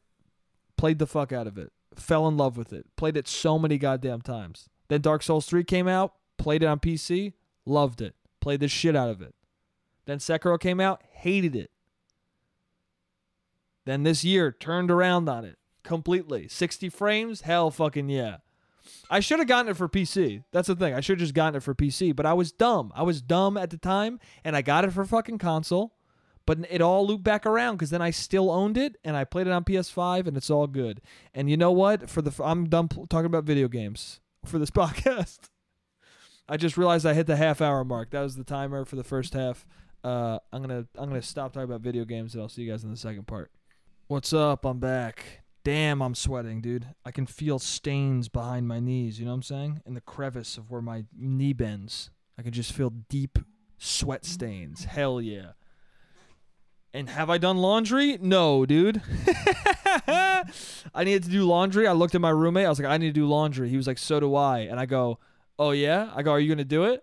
[0.77, 1.70] played the fuck out of it.
[1.94, 2.87] Fell in love with it.
[2.97, 4.68] Played it so many goddamn times.
[4.88, 7.33] Then Dark Souls 3 came out, played it on PC,
[7.64, 8.14] loved it.
[8.40, 9.35] Played the shit out of it.
[10.07, 11.70] Then Sekiro came out, hated it.
[13.87, 16.49] Then this year turned around on it completely.
[16.49, 17.42] 60 frames?
[17.42, 18.38] Hell fucking yeah.
[19.09, 20.44] I should have gotten it for PC.
[20.51, 20.94] That's the thing.
[20.94, 22.92] I should have just gotten it for PC, but I was dumb.
[22.94, 25.94] I was dumb at the time and I got it for fucking console.
[26.47, 29.47] But it all looped back around because then I still owned it and I played
[29.47, 31.01] it on PS5 and it's all good.
[31.33, 32.11] And you know what?
[32.11, 35.49] For the I'm done talking about video games for this podcast.
[36.49, 38.11] I just realized I hit the half hour mark.
[38.11, 39.67] That was the timer for the first half.
[40.03, 42.85] Uh, I'm gonna I'm gonna stop talking about video games and I'll see you guys
[42.85, 43.51] in the second part.
[44.07, 44.67] What's up?
[44.67, 45.43] I'm back.
[45.65, 46.87] Damn, I'm sweating, dude.
[47.07, 49.19] I can feel stains behind my knees.
[49.19, 49.83] You know what I'm saying?
[49.87, 53.39] In the crevice of where my knee bends, I can just feel deep
[53.79, 54.85] sweat stains.
[54.85, 55.53] Hell yeah.
[56.93, 58.19] And have I done laundry?
[58.21, 59.01] No, dude.
[60.07, 60.45] I
[60.99, 61.89] needed to do laundry.
[61.89, 62.67] I looked at my roommate.
[62.67, 63.71] I was like, I need to do laundry.
[63.71, 64.61] He was like, so do I.
[64.61, 65.19] And I go,
[65.59, 66.11] oh yeah.
[66.14, 67.03] I go, are you gonna do it?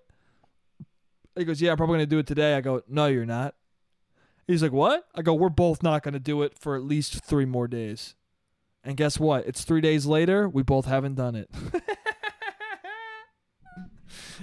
[1.35, 2.55] He goes, Yeah, I'm probably to do it today.
[2.55, 3.55] I go, No, you're not.
[4.47, 5.07] He's like, What?
[5.15, 8.15] I go, We're both not to do it for at least three more days.
[8.83, 9.45] And guess what?
[9.45, 10.49] It's three days later.
[10.49, 11.49] We both haven't done it.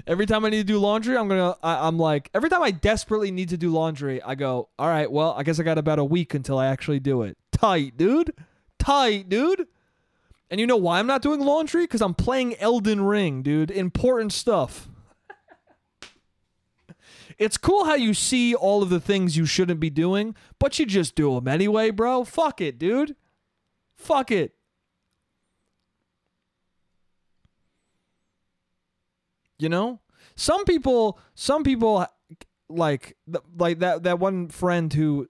[0.06, 1.56] every time I need to do laundry, I'm gonna.
[1.62, 5.10] I, I'm like, every time I desperately need to do laundry, I go, all right,
[5.10, 7.36] well, I guess I got about a week until I actually do it.
[7.52, 8.32] Tight, dude.
[8.78, 9.66] Tight, dude.
[10.50, 11.84] And you know why I'm not doing laundry?
[11.84, 13.70] Because I'm playing Elden Ring, dude.
[13.70, 14.88] Important stuff.
[17.38, 20.86] It's cool how you see all of the things you shouldn't be doing, but you
[20.86, 22.24] just do them anyway, bro.
[22.24, 23.14] Fuck it, dude.
[23.96, 24.56] Fuck it.
[29.56, 30.00] You know?
[30.34, 32.06] Some people some people
[32.68, 33.16] like
[33.56, 35.28] like that that one friend who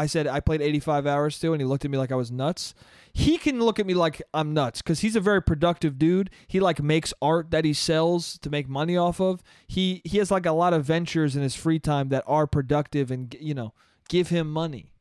[0.00, 2.30] I said I played 85 hours too, and he looked at me like I was
[2.30, 2.74] nuts
[3.12, 6.30] he can look at me like I'm nuts because he's a very productive dude.
[6.46, 9.42] He like makes art that he sells to make money off of.
[9.66, 13.10] He he has like a lot of ventures in his free time that are productive
[13.10, 13.72] and you know
[14.08, 14.92] give him money.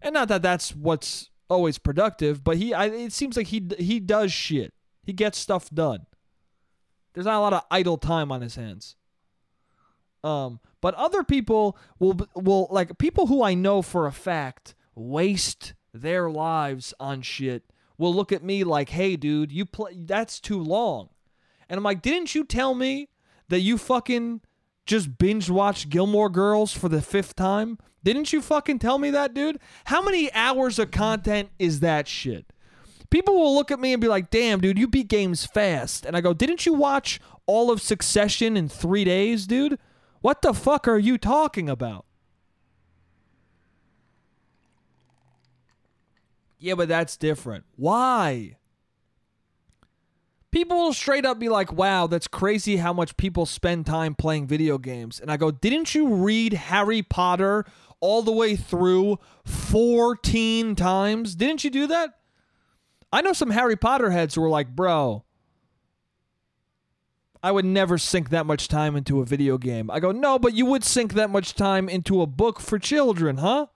[0.00, 3.98] And not that that's what's always productive, but he I, it seems like he he
[3.98, 4.72] does shit.
[5.02, 6.06] He gets stuff done.
[7.14, 8.94] There's not a lot of idle time on his hands.
[10.26, 15.74] Um, but other people will will like people who I know for a fact waste
[15.94, 17.62] their lives on shit
[17.96, 21.10] will look at me like, "Hey, dude, you play that's too long,"
[21.68, 23.08] and I'm like, "Didn't you tell me
[23.48, 24.40] that you fucking
[24.84, 27.78] just binge watched Gilmore Girls for the fifth time?
[28.02, 29.60] Didn't you fucking tell me that, dude?
[29.86, 32.52] How many hours of content is that shit?"
[33.10, 36.16] People will look at me and be like, "Damn, dude, you beat games fast," and
[36.16, 39.78] I go, "Didn't you watch all of Succession in three days, dude?
[40.20, 42.04] What the fuck are you talking about?"
[46.58, 47.64] Yeah, but that's different.
[47.76, 48.56] Why?
[50.50, 54.46] People will straight up be like, wow, that's crazy how much people spend time playing
[54.46, 55.20] video games.
[55.20, 57.66] And I go, didn't you read Harry Potter
[58.00, 61.34] all the way through 14 times?
[61.34, 62.18] Didn't you do that?
[63.12, 65.25] I know some Harry Potter heads who were like, bro,
[67.42, 69.90] I would never sink that much time into a video game.
[69.90, 73.38] I go, no, but you would sink that much time into a book for children,
[73.38, 73.66] huh?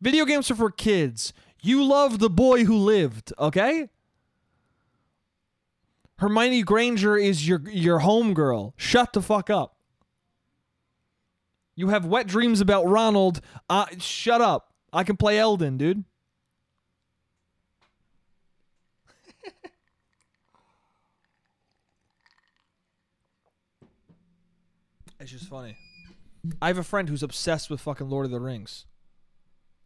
[0.00, 1.32] Video games are for kids.
[1.60, 3.88] You love the boy who lived, okay?
[6.18, 8.74] Hermione Granger is your your homegirl.
[8.76, 9.76] Shut the fuck up.
[11.74, 13.40] You have wet dreams about Ronald.
[13.68, 14.72] Uh, shut up.
[14.92, 16.04] I can play Elden, dude.
[25.22, 25.76] It's just funny.
[26.60, 28.86] I have a friend who's obsessed with fucking Lord of the Rings.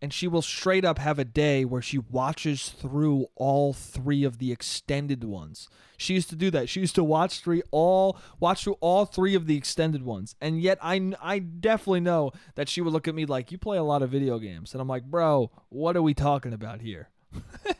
[0.03, 4.39] And she will straight up have a day where she watches through all three of
[4.39, 5.69] the extended ones.
[5.97, 6.69] She used to do that.
[6.69, 10.35] She used to watch three all watch through all three of the extended ones.
[10.41, 13.79] And yet I I definitely know that she would look at me like you play
[13.79, 14.75] a lot of video games.
[14.75, 17.09] And I'm like, "Bro, what are we talking about here?"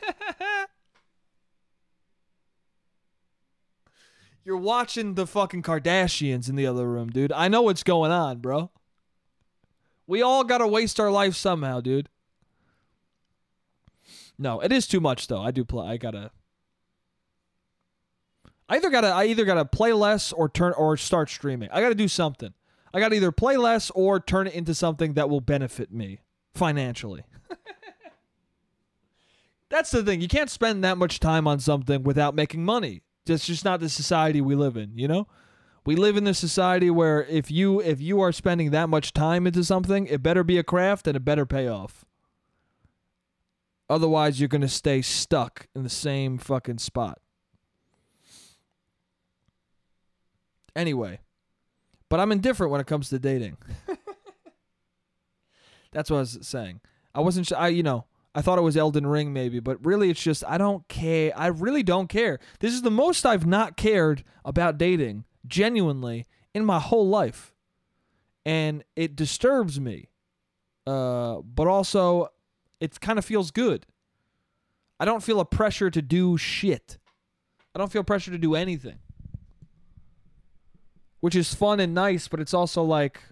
[4.47, 7.33] You're watching the fucking Kardashians in the other room, dude.
[7.33, 8.71] I know what's going on, bro.
[10.07, 12.09] We all got to waste our life somehow, dude.
[14.39, 15.43] No, it is too much though.
[15.43, 16.31] I do play I got to
[18.69, 21.69] I either got to I either got to play less or turn or start streaming.
[21.73, 22.55] I got to do something.
[22.95, 26.21] I got to either play less or turn it into something that will benefit me
[26.55, 27.25] financially.
[29.71, 30.21] That's the thing.
[30.21, 33.03] You can't spend that much time on something without making money.
[33.27, 35.27] That's just not the society we live in, you know?
[35.85, 39.47] We live in this society where if you if you are spending that much time
[39.47, 42.05] into something, it better be a craft and it better pay off.
[43.89, 47.21] Otherwise, you're going to stay stuck in the same fucking spot.
[50.75, 51.21] Anyway,
[52.09, 53.57] but I'm indifferent when it comes to dating.
[55.93, 56.81] That's what I was saying.
[57.15, 60.23] I wasn't I you know, I thought it was Elden Ring maybe, but really it's
[60.23, 61.33] just I don't care.
[61.35, 62.39] I really don't care.
[62.61, 67.55] This is the most I've not cared about dating genuinely in my whole life.
[68.45, 70.11] And it disturbs me.
[70.87, 72.29] Uh, but also
[72.79, 73.87] it kind of feels good.
[75.01, 76.99] I don't feel a pressure to do shit.
[77.75, 78.99] I don't feel pressure to do anything.
[81.21, 83.23] Which is fun and nice, but it's also like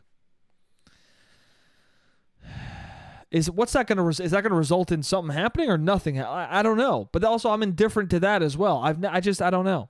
[3.35, 6.21] is what's that going to is that going to result in something happening or nothing?
[6.21, 7.09] I, I don't know.
[7.11, 8.79] But also I'm indifferent to that as well.
[8.79, 9.89] I've I just I don't know.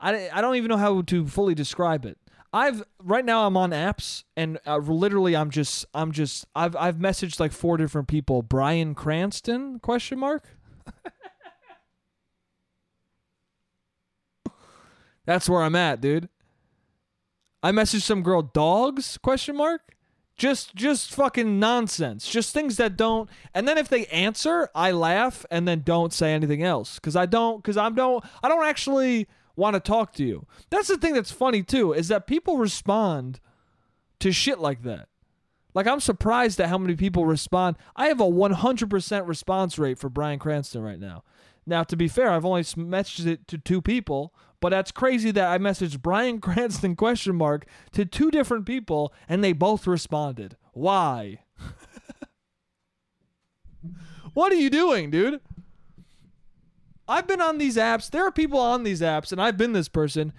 [0.00, 2.18] I, I don't even know how to fully describe it.
[2.52, 6.98] I've right now I'm on apps and uh, literally I'm just I'm just I've I've
[6.98, 8.42] messaged like four different people.
[8.42, 10.44] Bryan Cranston question mark.
[15.26, 16.28] That's where I'm at, dude.
[17.60, 19.96] I messaged some girl dogs question mark.
[20.36, 22.28] Just just fucking nonsense.
[22.28, 26.32] Just things that don't and then if they answer, I laugh and then don't say
[26.32, 30.24] anything else cuz I don't cuz I don't I don't actually want to talk to
[30.24, 30.46] you.
[30.70, 33.40] That's the thing that's funny too, is that people respond
[34.20, 35.08] to shit like that.
[35.74, 37.76] Like I'm surprised at how many people respond.
[37.96, 41.24] I have a 100% response rate for Bryan Cranston right now.
[41.66, 45.50] Now, to be fair, I've only messaged it to two people, but that's crazy that
[45.50, 50.56] I messaged Bryan Cranston question mark to two different people and they both responded.
[50.72, 51.40] Why?
[54.34, 55.40] what are you doing, dude?
[57.08, 58.10] I've been on these apps.
[58.10, 60.32] There are people on these apps, and I've been this person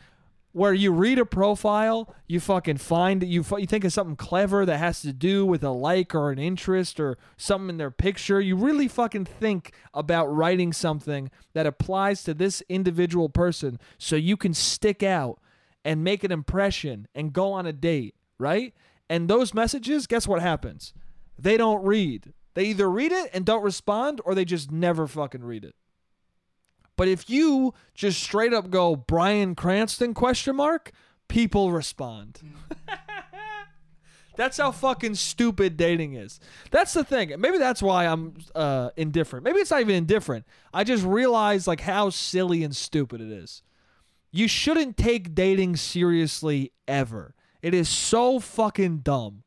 [0.54, 4.78] where you read a profile, you fucking find you you think of something clever that
[4.78, 8.39] has to do with a like or an interest or something in their picture.
[8.39, 14.38] You really fucking think about writing something that applies to this individual person so you
[14.38, 15.39] can stick out
[15.84, 18.74] and make an impression and go on a date, right?
[19.10, 20.94] And those messages, guess what happens?
[21.38, 22.32] They don't read.
[22.54, 25.75] They either read it and don't respond or they just never fucking read it.
[26.96, 30.91] But if you just straight up go Bryan Cranston question mark,
[31.27, 32.39] people respond.
[34.35, 36.39] that's how fucking stupid dating is.
[36.71, 37.33] That's the thing.
[37.39, 39.44] Maybe that's why I'm uh, indifferent.
[39.44, 40.46] Maybe it's not even indifferent.
[40.73, 43.63] I just realize like how silly and stupid it is.
[44.31, 47.35] You shouldn't take dating seriously ever.
[47.62, 49.44] It is so fucking dumb.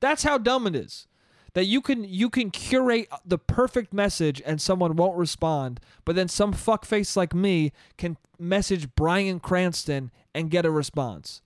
[0.00, 1.06] That's how dumb it is
[1.54, 6.28] that you can you can curate the perfect message and someone won't respond, but then
[6.28, 11.42] some fuckface like me can message Bryan Cranston and get a response.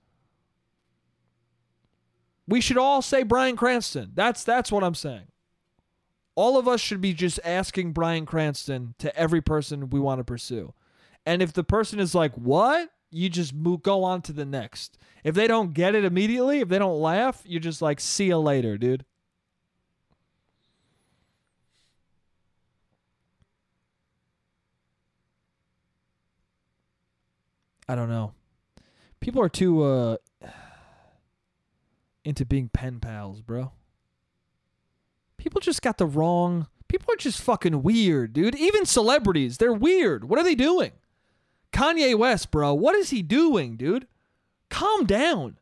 [2.48, 4.12] We should all say Bryan Cranston.
[4.14, 5.26] That's that's what I'm saying.
[6.36, 10.24] All of us should be just asking Bryan Cranston to every person we want to
[10.24, 10.74] pursue.
[11.24, 14.98] And if the person is like, "What?" you just move, go on to the next.
[15.24, 18.38] If they don't get it immediately, if they don't laugh, you're just like, "See you
[18.38, 19.04] later, dude."
[27.88, 28.32] I don't know.
[29.20, 30.16] People are too uh
[32.24, 33.72] into being pen pals, bro.
[35.36, 38.54] People just got the wrong People are just fucking weird, dude.
[38.54, 40.28] Even celebrities, they're weird.
[40.28, 40.92] What are they doing?
[41.72, 44.06] Kanye West, bro, what is he doing, dude?
[44.70, 45.58] Calm down.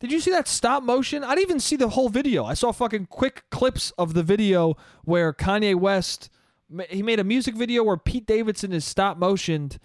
[0.00, 1.24] Did you see that stop motion?
[1.24, 2.44] I didn't even see the whole video.
[2.44, 6.30] I saw fucking quick clips of the video where Kanye West
[6.90, 9.78] he made a music video where Pete Davidson is stop motioned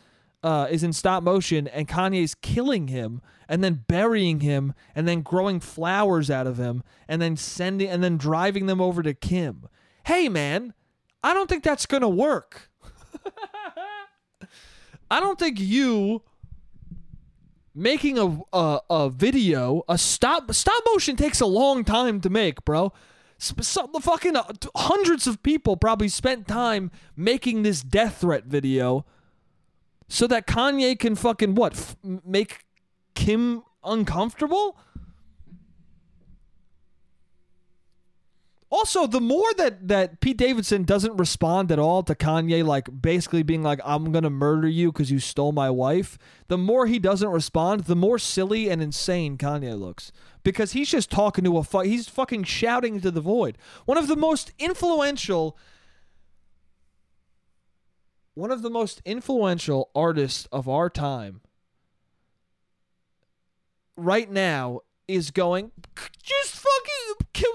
[0.43, 5.21] uh, is in stop motion and Kanye's killing him and then burying him and then
[5.21, 9.67] growing flowers out of him and then sending and then driving them over to Kim.
[10.05, 10.73] Hey man,
[11.23, 12.69] I don't think that's gonna work.
[15.11, 16.23] I don't think you
[17.75, 22.65] making a, a a video a stop stop motion takes a long time to make,
[22.65, 22.91] bro.
[23.37, 24.43] Some, the fucking uh,
[24.75, 29.05] hundreds of people probably spent time making this death threat video
[30.13, 32.65] so that Kanye can fucking what f- make
[33.15, 34.77] Kim uncomfortable.
[38.69, 43.41] Also, the more that that Pete Davidson doesn't respond at all to Kanye, like basically
[43.41, 47.29] being like, "I'm gonna murder you because you stole my wife," the more he doesn't
[47.29, 50.11] respond, the more silly and insane Kanye looks
[50.43, 53.57] because he's just talking to a he's fucking shouting into the void.
[53.85, 55.57] One of the most influential
[58.33, 61.41] one of the most influential artists of our time
[63.95, 65.71] right now is going
[66.23, 67.53] just fucking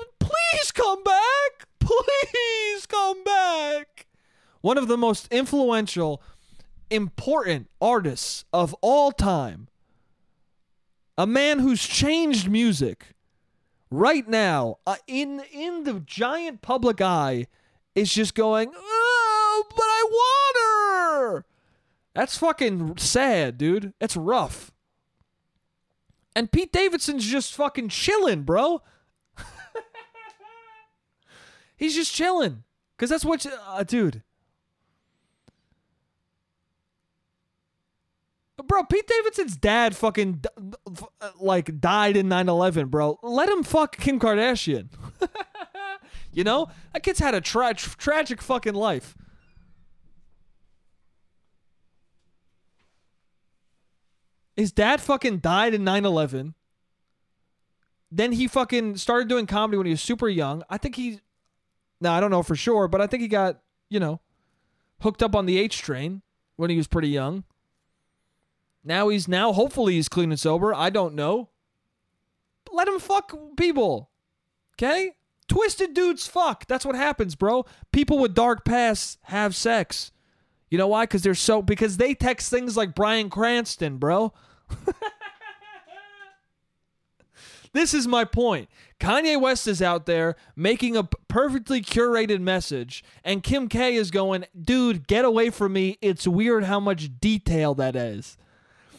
[0.58, 1.68] please come back.
[1.80, 4.06] Please come back.
[4.60, 6.22] One of the most influential
[6.90, 9.68] important artists of all time.
[11.16, 13.14] A man who's changed music
[13.90, 17.46] right now uh, in in the giant public eye
[17.94, 20.47] is just going oh, but i want
[22.14, 24.72] that's fucking sad dude it's rough
[26.34, 28.82] and pete davidson's just fucking chilling bro
[31.76, 32.64] he's just chilling
[32.96, 34.22] because that's what uh, dude
[38.66, 40.44] Bro, Pete Davidson's dad fucking
[41.38, 43.18] like died in 9/11, bro.
[43.22, 44.88] Let him fuck Kim Kardashian.
[46.32, 46.68] you know?
[46.92, 49.16] That kid's had a tra- tragic fucking life.
[54.58, 56.54] His dad fucking died in 9/11.
[58.10, 60.64] Then he fucking started doing comedy when he was super young.
[60.68, 61.20] I think he
[62.00, 64.20] Now, I don't know for sure, but I think he got, you know,
[65.00, 66.22] hooked up on the H train
[66.56, 67.44] when he was pretty young.
[68.84, 70.74] Now he's now hopefully he's clean and sober.
[70.74, 71.50] I don't know.
[72.72, 74.10] Let him fuck people.
[74.74, 75.12] Okay?
[75.46, 76.66] Twisted dudes fuck.
[76.66, 77.64] That's what happens, bro.
[77.92, 80.10] People with dark pasts have sex.
[80.70, 81.04] You know why?
[81.04, 84.32] Because they're so because they text things like Bryan Cranston, bro.
[87.72, 88.68] this is my point.
[89.00, 94.44] Kanye West is out there making a perfectly curated message, and Kim K is going,
[94.60, 95.98] dude, get away from me.
[96.02, 98.36] It's weird how much detail that is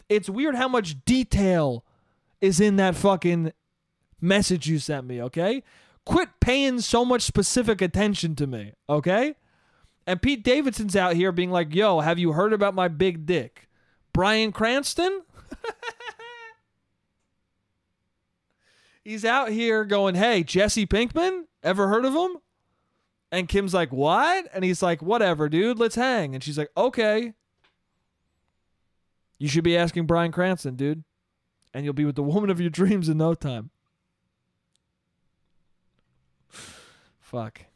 [0.09, 1.85] it's weird how much detail
[2.41, 3.53] is in that fucking
[4.19, 5.63] message you sent me, okay?
[6.05, 9.35] Quit paying so much specific attention to me, okay?
[10.09, 13.69] And Pete Davidson's out here being like, yo, have you heard about my big dick?
[14.11, 15.21] Bryan Cranston?
[19.03, 21.43] He's out here going, hey, Jesse Pinkman?
[21.61, 22.37] Ever heard of him?
[23.31, 24.47] And Kim's like, what?
[24.51, 26.33] And he's like, whatever, dude, let's hang.
[26.33, 27.33] And she's like, okay.
[29.37, 31.03] You should be asking Bryan Cranston, dude.
[31.71, 33.69] And you'll be with the woman of your dreams in no time.
[37.19, 37.68] Fuck.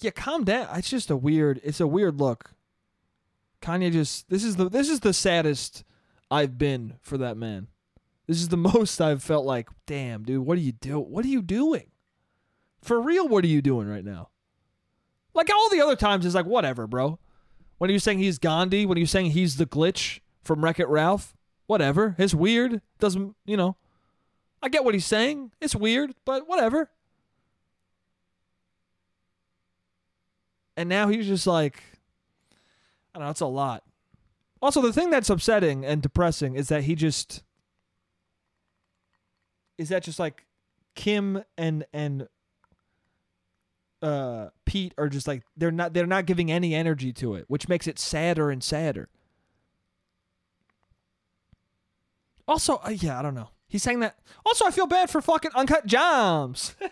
[0.00, 0.68] Yeah, calm down.
[0.76, 2.52] It's just a weird it's a weird look.
[3.60, 5.84] Kanye just this is the this is the saddest
[6.30, 7.68] I've been for that man.
[8.26, 11.28] This is the most I've felt like, damn, dude, what are you do what are
[11.28, 11.86] you doing?
[12.82, 14.30] For real, what are you doing right now?
[15.34, 17.18] Like all the other times is like, whatever, bro.
[17.78, 18.84] When are you saying he's Gandhi?
[18.84, 21.36] When are you saying he's the glitch from Wreck It Ralph?
[21.66, 22.14] Whatever.
[22.18, 22.82] It's weird.
[22.98, 23.76] Doesn't, you know.
[24.62, 25.52] I get what he's saying.
[25.60, 26.90] It's weird, but whatever.
[30.80, 31.82] And now he's just like,
[33.14, 33.82] I don't know, it's a lot.
[34.62, 37.42] Also, the thing that's upsetting and depressing is that he just
[39.76, 40.46] is that just like
[40.94, 42.28] Kim and and
[44.00, 47.68] uh, Pete are just like they're not they're not giving any energy to it, which
[47.68, 49.10] makes it sadder and sadder.
[52.48, 53.50] Also, uh, yeah, I don't know.
[53.68, 54.18] He's saying that.
[54.46, 56.74] Also, I feel bad for fucking Uncut Gems.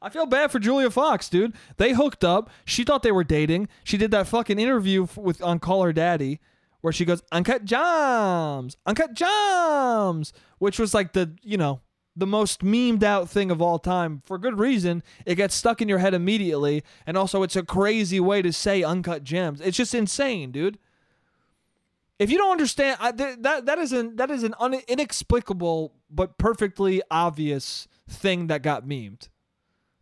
[0.00, 1.54] I feel bad for Julia Fox, dude.
[1.76, 2.50] They hooked up.
[2.64, 3.68] She thought they were dating.
[3.84, 6.40] She did that fucking interview with on Call Her Daddy
[6.80, 11.80] where she goes Uncut Gems, Uncut Gems, which was like the you know
[12.16, 15.02] the most memed out thing of all time for good reason.
[15.24, 18.82] It gets stuck in your head immediately, and also it's a crazy way to say
[18.82, 19.60] uncut gems.
[19.60, 20.78] It's just insane, dude.
[22.18, 25.94] If you don't understand I, th- that that is an that is an un- inexplicable
[26.10, 29.28] but perfectly obvious thing that got memed.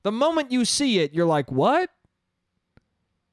[0.07, 1.91] The moment you see it, you're like, "What?"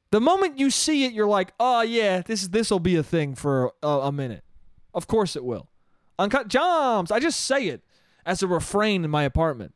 [0.09, 3.35] The moment you see it, you're like, "Oh yeah, this this will be a thing
[3.35, 4.43] for a, a minute."
[4.91, 5.69] Of course it will.
[6.17, 7.11] Uncut gems.
[7.11, 7.83] I just say it
[8.25, 9.75] as a refrain in my apartment.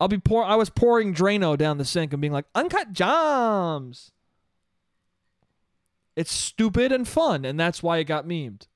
[0.00, 0.42] I'll be pour.
[0.42, 4.10] I was pouring Drano down the sink and being like, "Uncut gems."
[6.16, 8.66] It's stupid and fun, and that's why it got memed.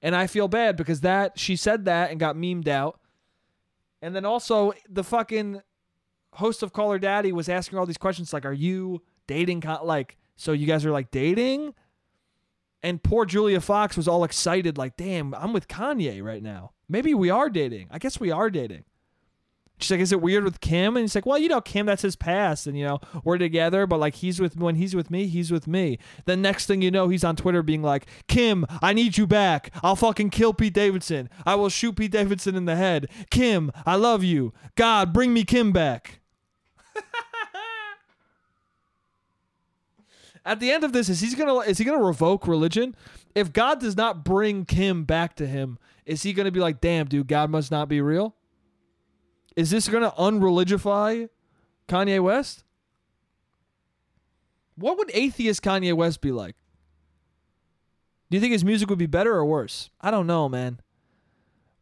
[0.00, 3.00] And I feel bad because that she said that and got memed out.
[4.00, 5.62] And then also the fucking
[6.38, 10.16] host of Call Her Daddy was asking all these questions like, "Are you dating?" Like,
[10.36, 11.74] so you guys are like dating?
[12.82, 16.72] And poor Julia Fox was all excited, like, "Damn, I'm with Kanye right now.
[16.88, 17.88] Maybe we are dating.
[17.90, 18.84] I guess we are dating."
[19.80, 22.02] She's like, "Is it weird with Kim?" And he's like, "Well, you know, Kim, that's
[22.02, 25.26] his past, and you know, we're together, but like, he's with when he's with me,
[25.26, 28.92] he's with me." The next thing you know, he's on Twitter being like, "Kim, I
[28.92, 29.72] need you back.
[29.82, 31.30] I'll fucking kill Pete Davidson.
[31.46, 33.08] I will shoot Pete Davidson in the head.
[33.30, 34.52] Kim, I love you.
[34.76, 36.17] God, bring me Kim back."
[40.44, 42.94] At the end of this, is he's gonna is he gonna revoke religion?
[43.34, 47.06] If God does not bring Kim back to him, is he gonna be like, "Damn,
[47.06, 48.34] dude, God must not be real"?
[49.56, 51.26] Is this to unreligify
[51.88, 52.64] Kanye West?
[54.76, 56.54] What would atheist Kanye West be like?
[58.30, 59.90] Do you think his music would be better or worse?
[60.00, 60.80] I don't know, man.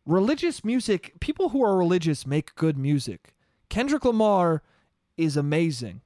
[0.07, 3.35] Religious music, people who are religious make good music.
[3.69, 4.63] Kendrick Lamar
[5.17, 6.01] is amazing.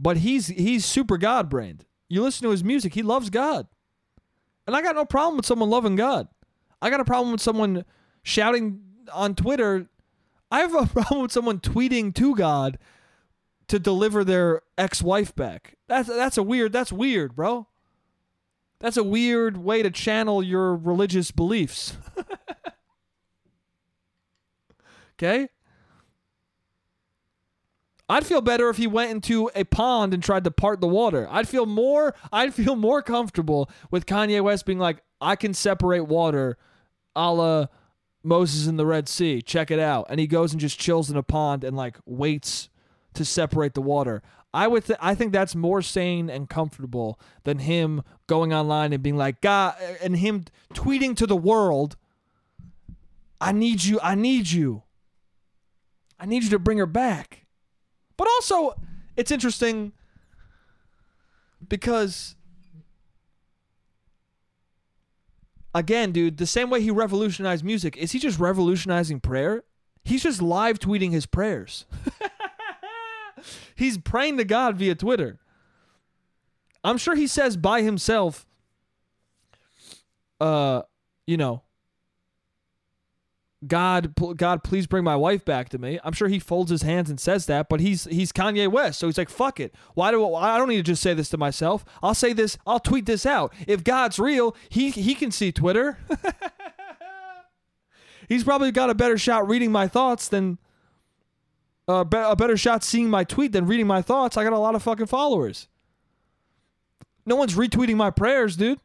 [0.00, 1.84] But he's he's super God brained.
[2.08, 3.66] You listen to his music, he loves God.
[4.66, 6.28] And I got no problem with someone loving God.
[6.80, 7.84] I got a problem with someone
[8.22, 8.80] shouting
[9.12, 9.88] on Twitter
[10.50, 12.78] I have a problem with someone tweeting to God
[13.68, 15.76] to deliver their ex-wife back.
[15.86, 16.72] That's that's a weird.
[16.72, 17.68] That's weird, bro.
[18.80, 21.96] That's a weird way to channel your religious beliefs.
[25.14, 25.48] okay?
[28.10, 31.28] I'd feel better if he went into a pond and tried to part the water.
[31.30, 36.06] I'd feel more I'd feel more comfortable with Kanye West being like, I can separate
[36.06, 36.58] water
[37.14, 37.66] a la
[38.22, 39.40] Moses in the Red Sea.
[39.40, 40.06] Check it out.
[40.10, 42.68] And he goes and just chills in a pond and like waits
[43.14, 44.22] to separate the water.
[44.52, 49.02] I would th- I think that's more sane and comfortable than him going online and
[49.02, 50.44] being like God and him
[50.74, 51.96] tweeting to the world
[53.40, 53.98] I need you.
[54.02, 54.82] I need you.
[56.18, 57.46] I need you to bring her back.
[58.20, 58.78] But also
[59.16, 59.92] it's interesting
[61.66, 62.36] because
[65.74, 69.64] again, dude, the same way he revolutionized music, is he just revolutionizing prayer?
[70.04, 71.86] He's just live tweeting his prayers.
[73.74, 75.38] He's praying to God via Twitter.
[76.84, 78.46] I'm sure he says by himself,
[80.42, 80.82] uh,
[81.26, 81.62] you know,
[83.66, 86.00] God, God, please bring my wife back to me.
[86.02, 89.06] I'm sure he folds his hands and says that, but he's he's Kanye West, so
[89.06, 89.74] he's like, fuck it.
[89.94, 91.84] Why do I don't need to just say this to myself?
[92.02, 92.56] I'll say this.
[92.66, 93.52] I'll tweet this out.
[93.66, 95.98] If God's real, he he can see Twitter.
[98.28, 100.56] he's probably got a better shot reading my thoughts than
[101.86, 104.38] uh, a better shot seeing my tweet than reading my thoughts.
[104.38, 105.68] I got a lot of fucking followers.
[107.26, 108.80] No one's retweeting my prayers, dude.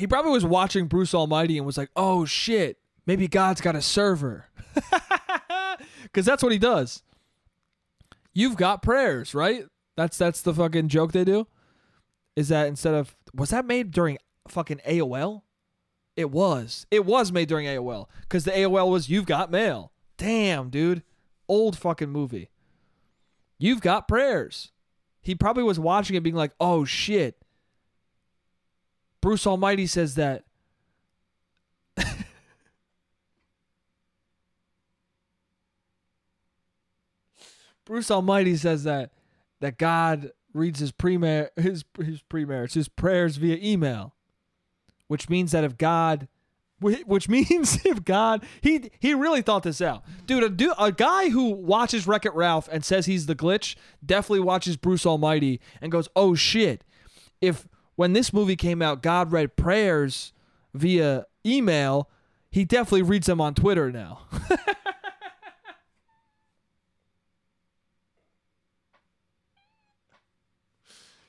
[0.00, 3.82] He probably was watching Bruce Almighty and was like, "Oh shit, maybe God's got a
[3.82, 4.46] server,"
[6.02, 7.02] because that's what he does.
[8.32, 9.66] You've got prayers, right?
[9.98, 11.46] That's that's the fucking joke they do.
[12.34, 14.16] Is that instead of was that made during
[14.48, 15.42] fucking AOL?
[16.16, 16.86] It was.
[16.90, 21.02] It was made during AOL because the AOL was "You've got mail." Damn, dude,
[21.46, 22.48] old fucking movie.
[23.58, 24.72] You've got prayers.
[25.20, 27.36] He probably was watching it, being like, "Oh shit."
[29.20, 30.44] Bruce Almighty says that
[37.84, 39.10] Bruce Almighty says that
[39.60, 41.16] that God reads his pre
[41.56, 44.14] his his pre-marriage, his prayers via email,
[45.08, 46.28] which means that if God,
[46.80, 50.44] which means if God, he he really thought this out, dude.
[50.44, 54.40] A, dude, a guy who watches Wreck It Ralph and says he's the glitch definitely
[54.40, 56.84] watches Bruce Almighty and goes, "Oh shit,
[57.40, 57.68] if
[58.00, 60.32] when this movie came out, God read prayers
[60.72, 62.08] via email.
[62.50, 64.22] He definitely reads them on Twitter now.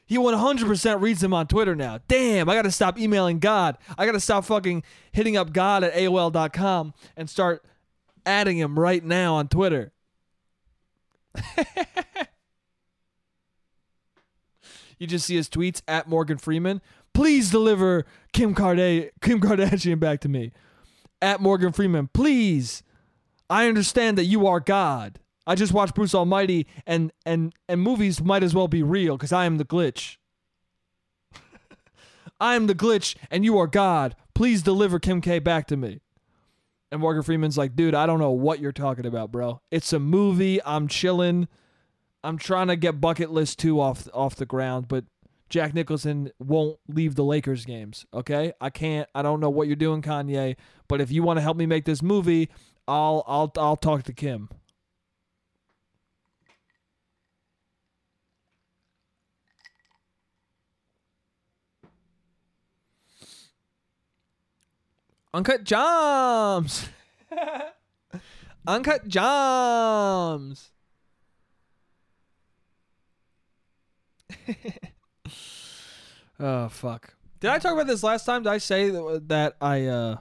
[0.05, 1.99] He 100% reads them on Twitter now.
[2.09, 3.77] Damn, I got to stop emailing God.
[3.97, 7.63] I got to stop fucking hitting up God at AOL.com and start
[8.25, 9.93] adding him right now on Twitter.
[15.01, 16.79] you just see his tweets at Morgan Freeman.
[17.11, 20.51] Please deliver Kim, Karda- Kim Kardashian back to me.
[21.23, 22.83] At Morgan Freeman, please.
[23.49, 25.19] I understand that you are God.
[25.47, 29.33] I just watched Bruce Almighty, and and and movies might as well be real because
[29.33, 30.17] I am the glitch.
[32.39, 34.15] I am the glitch, and you are God.
[34.35, 35.99] Please deliver Kim K back to me.
[36.91, 39.61] And Morgan Freeman's like, dude, I don't know what you're talking about, bro.
[39.71, 40.61] It's a movie.
[40.63, 41.47] I'm chilling.
[42.23, 45.05] I'm trying to get bucket list two off off the ground, but
[45.49, 48.05] Jack Nicholson won't leave the Lakers games.
[48.13, 49.09] Okay, I can't.
[49.13, 50.55] I don't know what you're doing, Kanye.
[50.87, 52.49] But if you want to help me make this movie,
[52.87, 54.49] I'll I'll I'll talk to Kim.
[65.33, 66.89] Uncut Jams.
[68.67, 70.71] Uncut Jams.
[76.39, 77.15] oh fuck.
[77.39, 78.43] Did I talk about this last time?
[78.43, 80.17] Did I say that, I uh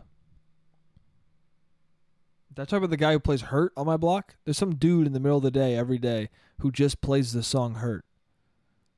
[2.54, 4.36] Did I talk about the guy who plays Hurt on my block?
[4.44, 6.30] There's some dude in the middle of the day every day
[6.60, 8.04] who just plays the song Hurt.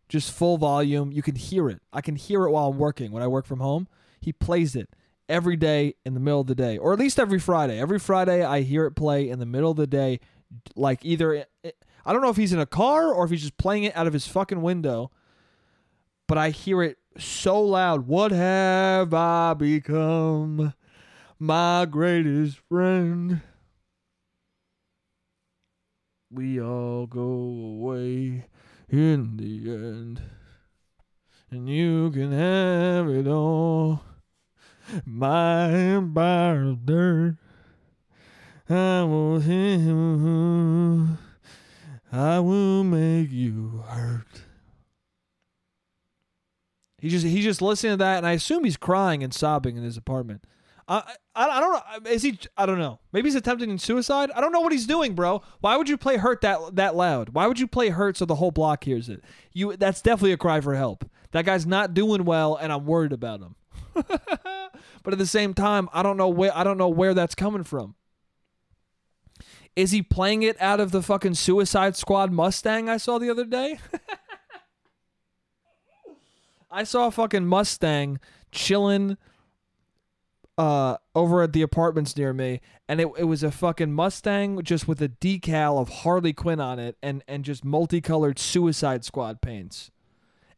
[0.09, 1.11] Just full volume.
[1.11, 1.81] You can hear it.
[1.93, 3.89] I can hear it while I'm working when I work from home.
[4.21, 4.91] He plays it
[5.29, 7.81] every day in the middle of the day, or at least every Friday.
[7.81, 10.21] Every Friday, I hear it play in the middle of the day,
[10.77, 11.47] like either
[12.05, 14.07] I don't know if he's in a car or if he's just playing it out
[14.07, 15.11] of his fucking window,
[16.26, 18.07] but I hear it so loud.
[18.07, 20.74] What have I become?
[21.38, 23.42] My greatest friend.
[26.30, 28.46] We all go away
[28.88, 30.22] in the end.
[31.50, 34.03] And you can have it all.
[35.05, 37.36] My empire of dirt.
[38.70, 41.18] I will him.
[42.13, 44.43] I will make you hurt.
[46.99, 49.83] He just he's just listening to that, and I assume he's crying and sobbing in
[49.83, 50.45] his apartment.
[50.87, 52.11] I, I, I don't know.
[52.11, 52.39] Is he?
[52.57, 53.01] I don't know.
[53.13, 54.31] Maybe he's attempting suicide.
[54.37, 55.43] I don't know what he's doing, bro.
[55.61, 57.31] Why would you play "Hurt" that that loud?
[57.31, 59.25] Why would you play "Hurt" so the whole block hears it?
[59.53, 59.75] You.
[59.77, 61.09] That's definitely a cry for help.
[61.31, 63.57] That guy's not doing well, and I'm worried about him.
[63.95, 67.65] but at the same time, I don't know where I don't know where that's coming
[67.65, 67.95] from.
[69.75, 73.45] Is he playing it out of the fucking Suicide Squad Mustang I saw the other
[73.45, 73.79] day?
[76.70, 78.20] I saw a fucking Mustang
[78.51, 79.16] chilling
[80.59, 84.87] uh over at the apartments near me and it, it was a fucking Mustang just
[84.87, 89.91] with a decal of Harley Quinn on it and and just multicolored Suicide Squad paints.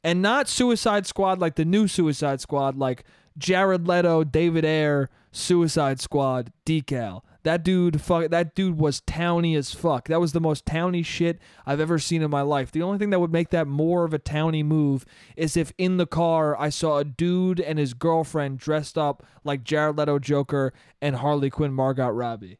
[0.03, 3.05] And not Suicide Squad like the new Suicide Squad like
[3.39, 7.23] Jared Leto, David Ayer, Suicide Squad decal.
[7.45, 10.09] That dude, fuck, that dude was towny as fuck.
[10.09, 12.73] That was the most towny shit I've ever seen in my life.
[12.73, 15.05] The only thing that would make that more of a towny move
[15.37, 19.63] is if in the car I saw a dude and his girlfriend dressed up like
[19.63, 20.73] Jared Leto Joker
[21.03, 22.59] and Harley Quinn Margot Robbie.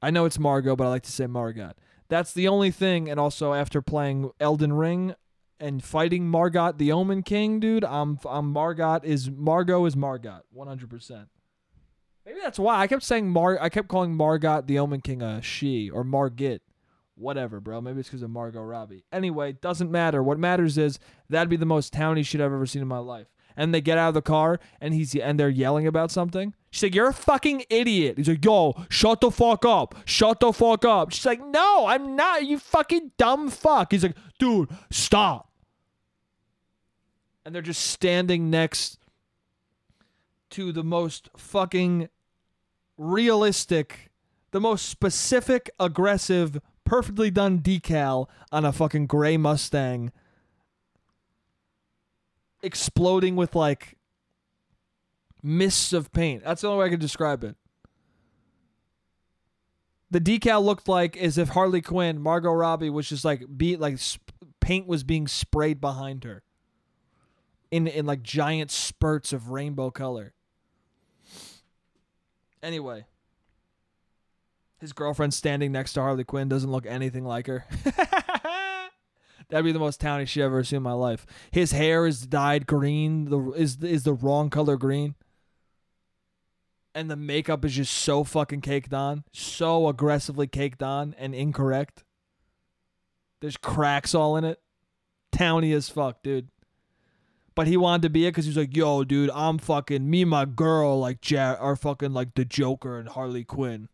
[0.00, 1.74] I know it's Margot, but I like to say Margot.
[2.08, 3.10] That's the only thing.
[3.10, 5.14] And also, after playing Elden Ring
[5.60, 11.28] and fighting Margot the Omen King, dude, I'm I'm Margot is Margot is Margot, 100.
[12.26, 13.58] Maybe that's why I kept saying Mar.
[13.60, 16.62] I kept calling Margot the Omen King a she or Margit,
[17.14, 17.80] whatever, bro.
[17.80, 19.04] Maybe it's because of Margot Robbie.
[19.12, 20.22] Anyway, doesn't matter.
[20.22, 20.98] What matters is
[21.28, 23.28] that'd be the most towny shit I've ever seen in my life.
[23.56, 26.54] And they get out of the car and he's and they're yelling about something.
[26.70, 30.52] She's like, "You're a fucking idiot." He's like, "Yo, shut the fuck up, shut the
[30.52, 32.44] fuck up." She's like, "No, I'm not.
[32.44, 35.50] You fucking dumb fuck." He's like, "Dude, stop."
[37.44, 38.99] And they're just standing next
[40.50, 42.08] to the most fucking
[42.96, 44.10] realistic,
[44.50, 50.12] the most specific, aggressive, perfectly done decal on a fucking gray Mustang
[52.62, 53.96] exploding with like
[55.42, 56.44] mists of paint.
[56.44, 57.56] That's the only way I can describe it.
[60.10, 63.98] The decal looked like as if Harley Quinn, Margot Robbie was just like beat like
[64.02, 64.26] sp-
[64.60, 66.42] paint was being sprayed behind her
[67.70, 70.34] in in like giant spurts of rainbow color.
[72.62, 73.06] Anyway,
[74.78, 77.66] his girlfriend standing next to Harley Quinn doesn't look anything like her.
[79.48, 81.26] That'd be the most towny I've ever seen in my life.
[81.50, 83.26] His hair is dyed green.
[83.30, 85.16] The is is the wrong color green.
[86.94, 92.04] And the makeup is just so fucking caked on, so aggressively caked on and incorrect.
[93.40, 94.60] There's cracks all in it.
[95.32, 96.48] towny as fuck, dude.
[97.60, 100.22] But he wanted to be it because he was like, "Yo, dude, I'm fucking me
[100.22, 103.90] and my girl like Jar are fucking like the Joker and Harley Quinn."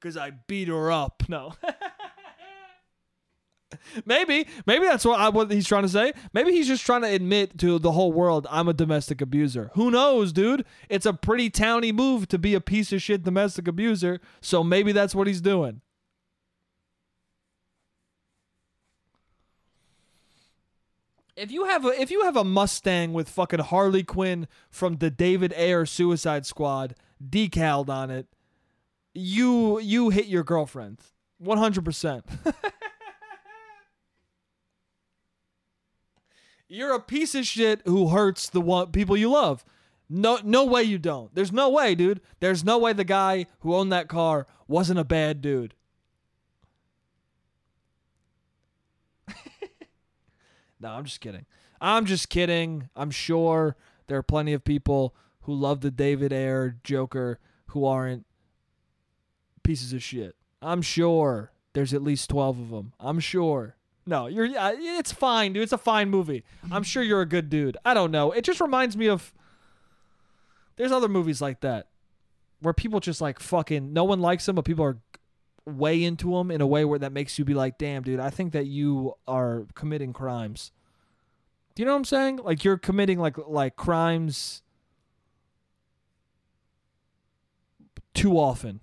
[0.00, 1.24] Cause I beat her up.
[1.28, 1.52] No.
[4.06, 6.14] maybe, maybe that's what I, what he's trying to say.
[6.32, 9.70] Maybe he's just trying to admit to the whole world I'm a domestic abuser.
[9.74, 10.64] Who knows, dude?
[10.88, 14.22] It's a pretty towny move to be a piece of shit domestic abuser.
[14.40, 15.82] So maybe that's what he's doing.
[21.40, 25.10] If you have a if you have a Mustang with fucking Harley Quinn from the
[25.10, 26.94] David Ayer Suicide Squad
[27.26, 28.26] decaled on it,
[29.14, 30.98] you you hit your girlfriend.
[31.42, 32.22] 100%.
[36.68, 39.64] You're a piece of shit who hurts the one people you love.
[40.10, 41.34] No no way you don't.
[41.34, 42.20] There's no way, dude.
[42.40, 45.74] There's no way the guy who owned that car wasn't a bad dude.
[50.80, 51.46] No, I'm just kidding.
[51.80, 52.88] I'm just kidding.
[52.96, 53.76] I'm sure
[54.06, 58.26] there are plenty of people who love the David Ayer Joker who aren't
[59.62, 60.36] pieces of shit.
[60.62, 62.92] I'm sure there's at least 12 of them.
[62.98, 63.76] I'm sure.
[64.06, 64.46] No, you're.
[64.46, 65.62] Uh, it's fine, dude.
[65.62, 66.42] It's a fine movie.
[66.70, 67.76] I'm sure you're a good dude.
[67.84, 68.32] I don't know.
[68.32, 69.32] It just reminds me of.
[70.76, 71.88] There's other movies like that,
[72.60, 73.92] where people just like fucking.
[73.92, 74.98] No one likes them, but people are
[75.78, 78.30] way into them in a way where that makes you be like, "Damn, dude, I
[78.30, 80.72] think that you are committing crimes."
[81.74, 82.36] Do you know what I'm saying?
[82.38, 84.62] Like you're committing like like crimes
[88.14, 88.80] too often.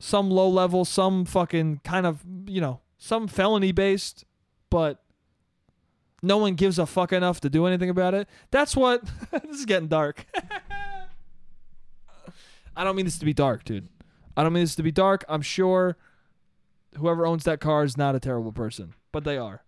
[0.00, 4.24] Some low level, some fucking kind of, you know, some felony based,
[4.70, 5.02] but
[6.22, 8.28] no one gives a fuck enough to do anything about it.
[8.50, 10.26] That's what this is getting dark.
[12.76, 13.88] I don't mean this to be dark, dude.
[14.36, 15.24] I don't mean this to be dark.
[15.28, 15.96] I'm sure
[16.96, 19.62] whoever owns that car is not a terrible person, but they are.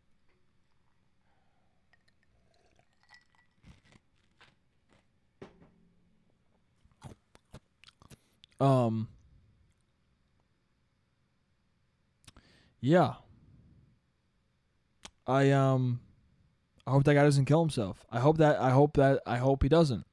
[8.61, 9.09] Um
[12.81, 13.15] Yeah.
[15.27, 16.01] I um
[16.87, 18.05] I hope that guy doesn't kill himself.
[18.11, 20.07] I hope that I hope that I hope he doesn't.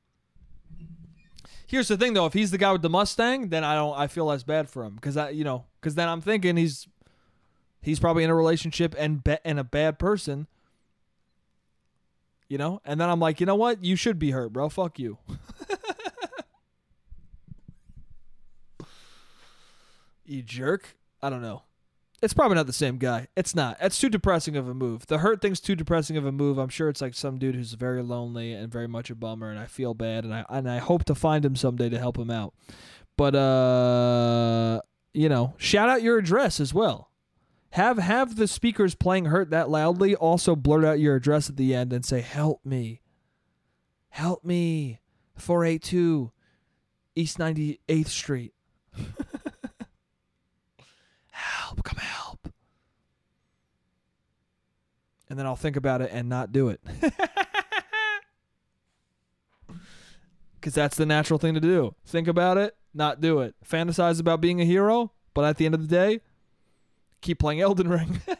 [1.71, 4.07] Here's the thing though, if he's the guy with the Mustang, then I don't I
[4.07, 6.85] feel less bad for him cuz I you know, cuz then I'm thinking he's
[7.81, 10.47] he's probably in a relationship and be, and a bad person.
[12.49, 12.81] You know?
[12.83, 13.85] And then I'm like, "You know what?
[13.85, 14.67] You should be hurt, bro.
[14.67, 15.17] Fuck you."
[20.25, 20.97] you jerk.
[21.21, 21.63] I don't know
[22.21, 23.27] it's probably not the same guy.
[23.35, 23.77] It's not.
[23.81, 25.07] It's too depressing of a move.
[25.07, 26.59] The hurt thing's too depressing of a move.
[26.59, 29.59] I'm sure it's like some dude who's very lonely and very much a bummer, and
[29.59, 32.29] I feel bad, and I and I hope to find him someday to help him
[32.29, 32.53] out.
[33.17, 34.81] But uh,
[35.13, 37.09] you know, shout out your address as well.
[37.71, 40.15] Have have the speakers playing "Hurt" that loudly.
[40.15, 43.01] Also, blurt out your address at the end and say, "Help me,
[44.09, 44.99] help me."
[45.37, 46.31] Four eight two,
[47.15, 48.53] East Ninety Eighth Street.
[51.71, 52.49] help, come help.
[55.29, 56.81] And then I'll think about it and not do it.
[60.59, 61.95] Because that's the natural thing to do.
[62.05, 63.55] Think about it, not do it.
[63.67, 66.21] Fantasize about being a hero, but at the end of the day,
[67.19, 68.21] keep playing Elden Ring.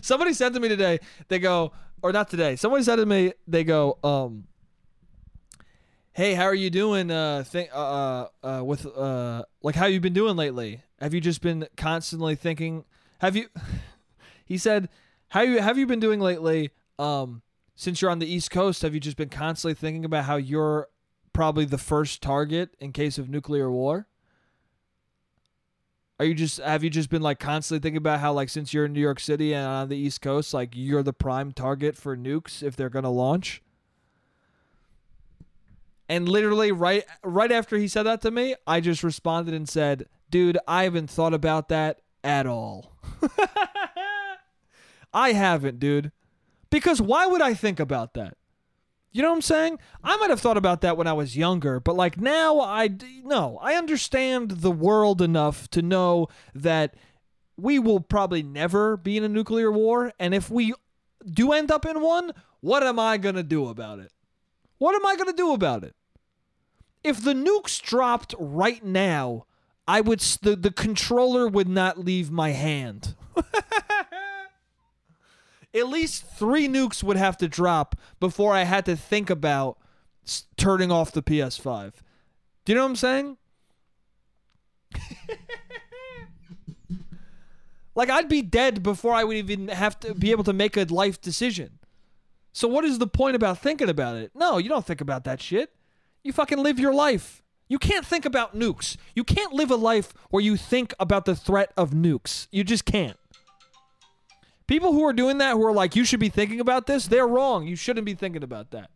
[0.00, 0.98] Somebody said to me today,
[1.28, 1.70] they go,
[2.02, 4.48] or not today, somebody said to me, they go, um,
[6.14, 7.10] hey, how are you doing?
[7.10, 10.82] Uh, th- uh, uh, uh, with uh, like how you been doing lately?
[11.00, 12.84] Have you just been constantly thinking?
[13.18, 13.48] Have you?
[14.46, 14.88] he said,
[15.28, 16.70] how you have you been doing lately?
[16.98, 17.42] Um,
[17.74, 20.88] since you're on the East Coast, have you just been constantly thinking about how you're
[21.32, 24.06] probably the first target in case of nuclear war?
[26.20, 28.84] Are you just have you just been like constantly thinking about how like since you're
[28.84, 32.16] in New York City and on the East Coast, like you're the prime target for
[32.16, 33.60] nukes if they're gonna launch?
[36.08, 40.06] And literally right right after he said that to me, I just responded and said,
[40.30, 42.92] "Dude, I haven't thought about that at all."
[45.14, 46.12] I haven't, dude.
[46.70, 48.36] Because why would I think about that?
[49.12, 49.78] You know what I'm saying?
[50.02, 52.90] I might have thought about that when I was younger, but like now I
[53.22, 56.96] no, I understand the world enough to know that
[57.56, 60.74] we will probably never be in a nuclear war, and if we
[61.24, 64.10] do end up in one, what am I going to do about it?
[64.78, 65.94] What am I going to do about it?
[67.02, 69.46] If the nukes dropped right now,
[69.86, 73.14] I would the, the controller would not leave my hand.
[75.74, 79.76] At least 3 nukes would have to drop before I had to think about
[80.56, 81.92] turning off the PS5.
[82.64, 83.36] Do you know what I'm saying?
[87.94, 90.84] Like I'd be dead before I would even have to be able to make a
[90.84, 91.78] life decision.
[92.54, 94.30] So what is the point about thinking about it?
[94.32, 95.74] No, you don't think about that shit.
[96.22, 97.42] You fucking live your life.
[97.68, 98.96] You can't think about nukes.
[99.14, 102.46] You can't live a life where you think about the threat of nukes.
[102.52, 103.18] You just can't.
[104.68, 107.26] People who are doing that, who are like, you should be thinking about this, they're
[107.26, 107.66] wrong.
[107.66, 108.88] You shouldn't be thinking about that.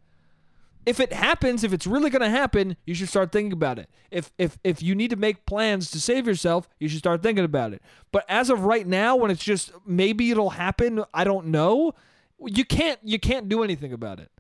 [0.86, 3.90] If it happens, if it's really going to happen, you should start thinking about it.
[4.12, 7.44] If if if you need to make plans to save yourself, you should start thinking
[7.44, 7.82] about it.
[8.12, 11.92] But as of right now, when it's just maybe it'll happen, I don't know.
[12.46, 14.30] You can't you can't do anything about it.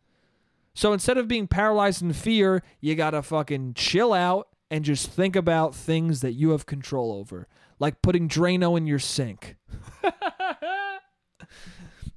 [0.74, 5.10] So instead of being paralyzed in fear, you got to fucking chill out and just
[5.10, 9.56] think about things that you have control over, like putting Drano in your sink.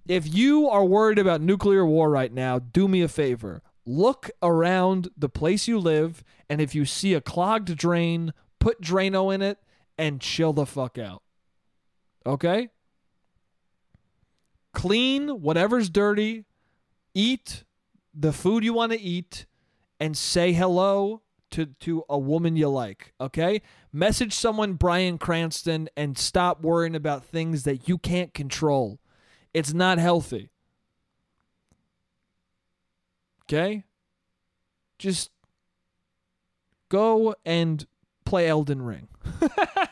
[0.08, 3.64] if you are worried about nuclear war right now, do me a favor.
[3.86, 9.34] Look around the place you live, and if you see a clogged drain, put Drano
[9.34, 9.58] in it
[9.98, 11.24] and chill the fuck out.
[12.26, 12.70] Okay?
[14.74, 16.46] Clean whatever's dirty,
[17.14, 17.64] eat
[18.14, 19.46] the food you want to eat,
[20.00, 23.14] and say hello to, to a woman you like.
[23.20, 23.62] Okay?
[23.94, 29.00] Message someone Bryan Cranston and stop worrying about things that you can't control.
[29.54, 30.50] It's not healthy.
[33.44, 33.84] Okay?
[34.98, 35.30] Just
[36.90, 37.86] go and
[38.26, 39.08] play Elden Ring.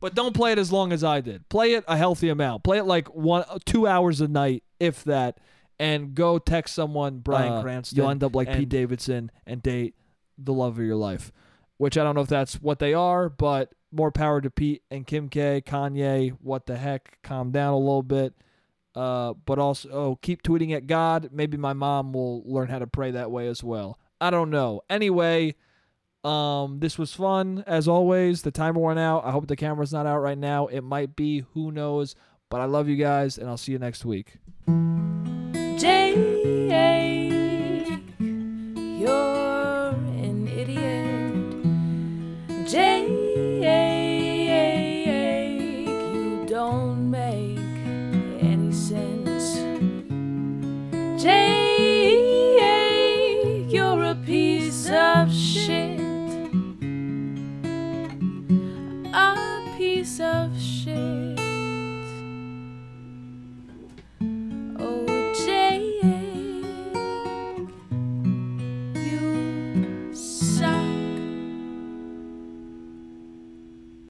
[0.00, 1.48] but don't play it as long as I did.
[1.48, 2.64] Play it a healthy amount.
[2.64, 5.38] Play it like one, two hours a night, if that,
[5.78, 7.96] and go text someone Bryan Uh, Cranston.
[7.96, 9.94] you'll end up like and- Pete Davidson and date
[10.38, 11.32] the love of your life.
[11.78, 15.06] Which I don't know if that's what they are, but more power to Pete and
[15.06, 16.30] Kim K, Kanye.
[16.40, 17.18] What the heck?
[17.22, 18.32] Calm down a little bit.
[18.94, 21.28] Uh, but also oh, keep tweeting at God.
[21.30, 23.98] Maybe my mom will learn how to pray that way as well.
[24.22, 24.80] I don't know.
[24.88, 25.54] Anyway,
[26.26, 28.42] um, this was fun as always.
[28.42, 29.24] The timer went out.
[29.24, 30.66] I hope the camera's not out right now.
[30.66, 31.44] It might be.
[31.54, 32.16] Who knows?
[32.48, 34.38] But I love you guys, and I'll see you next week.
[35.78, 36.16] Jake,
[38.98, 39.35] you're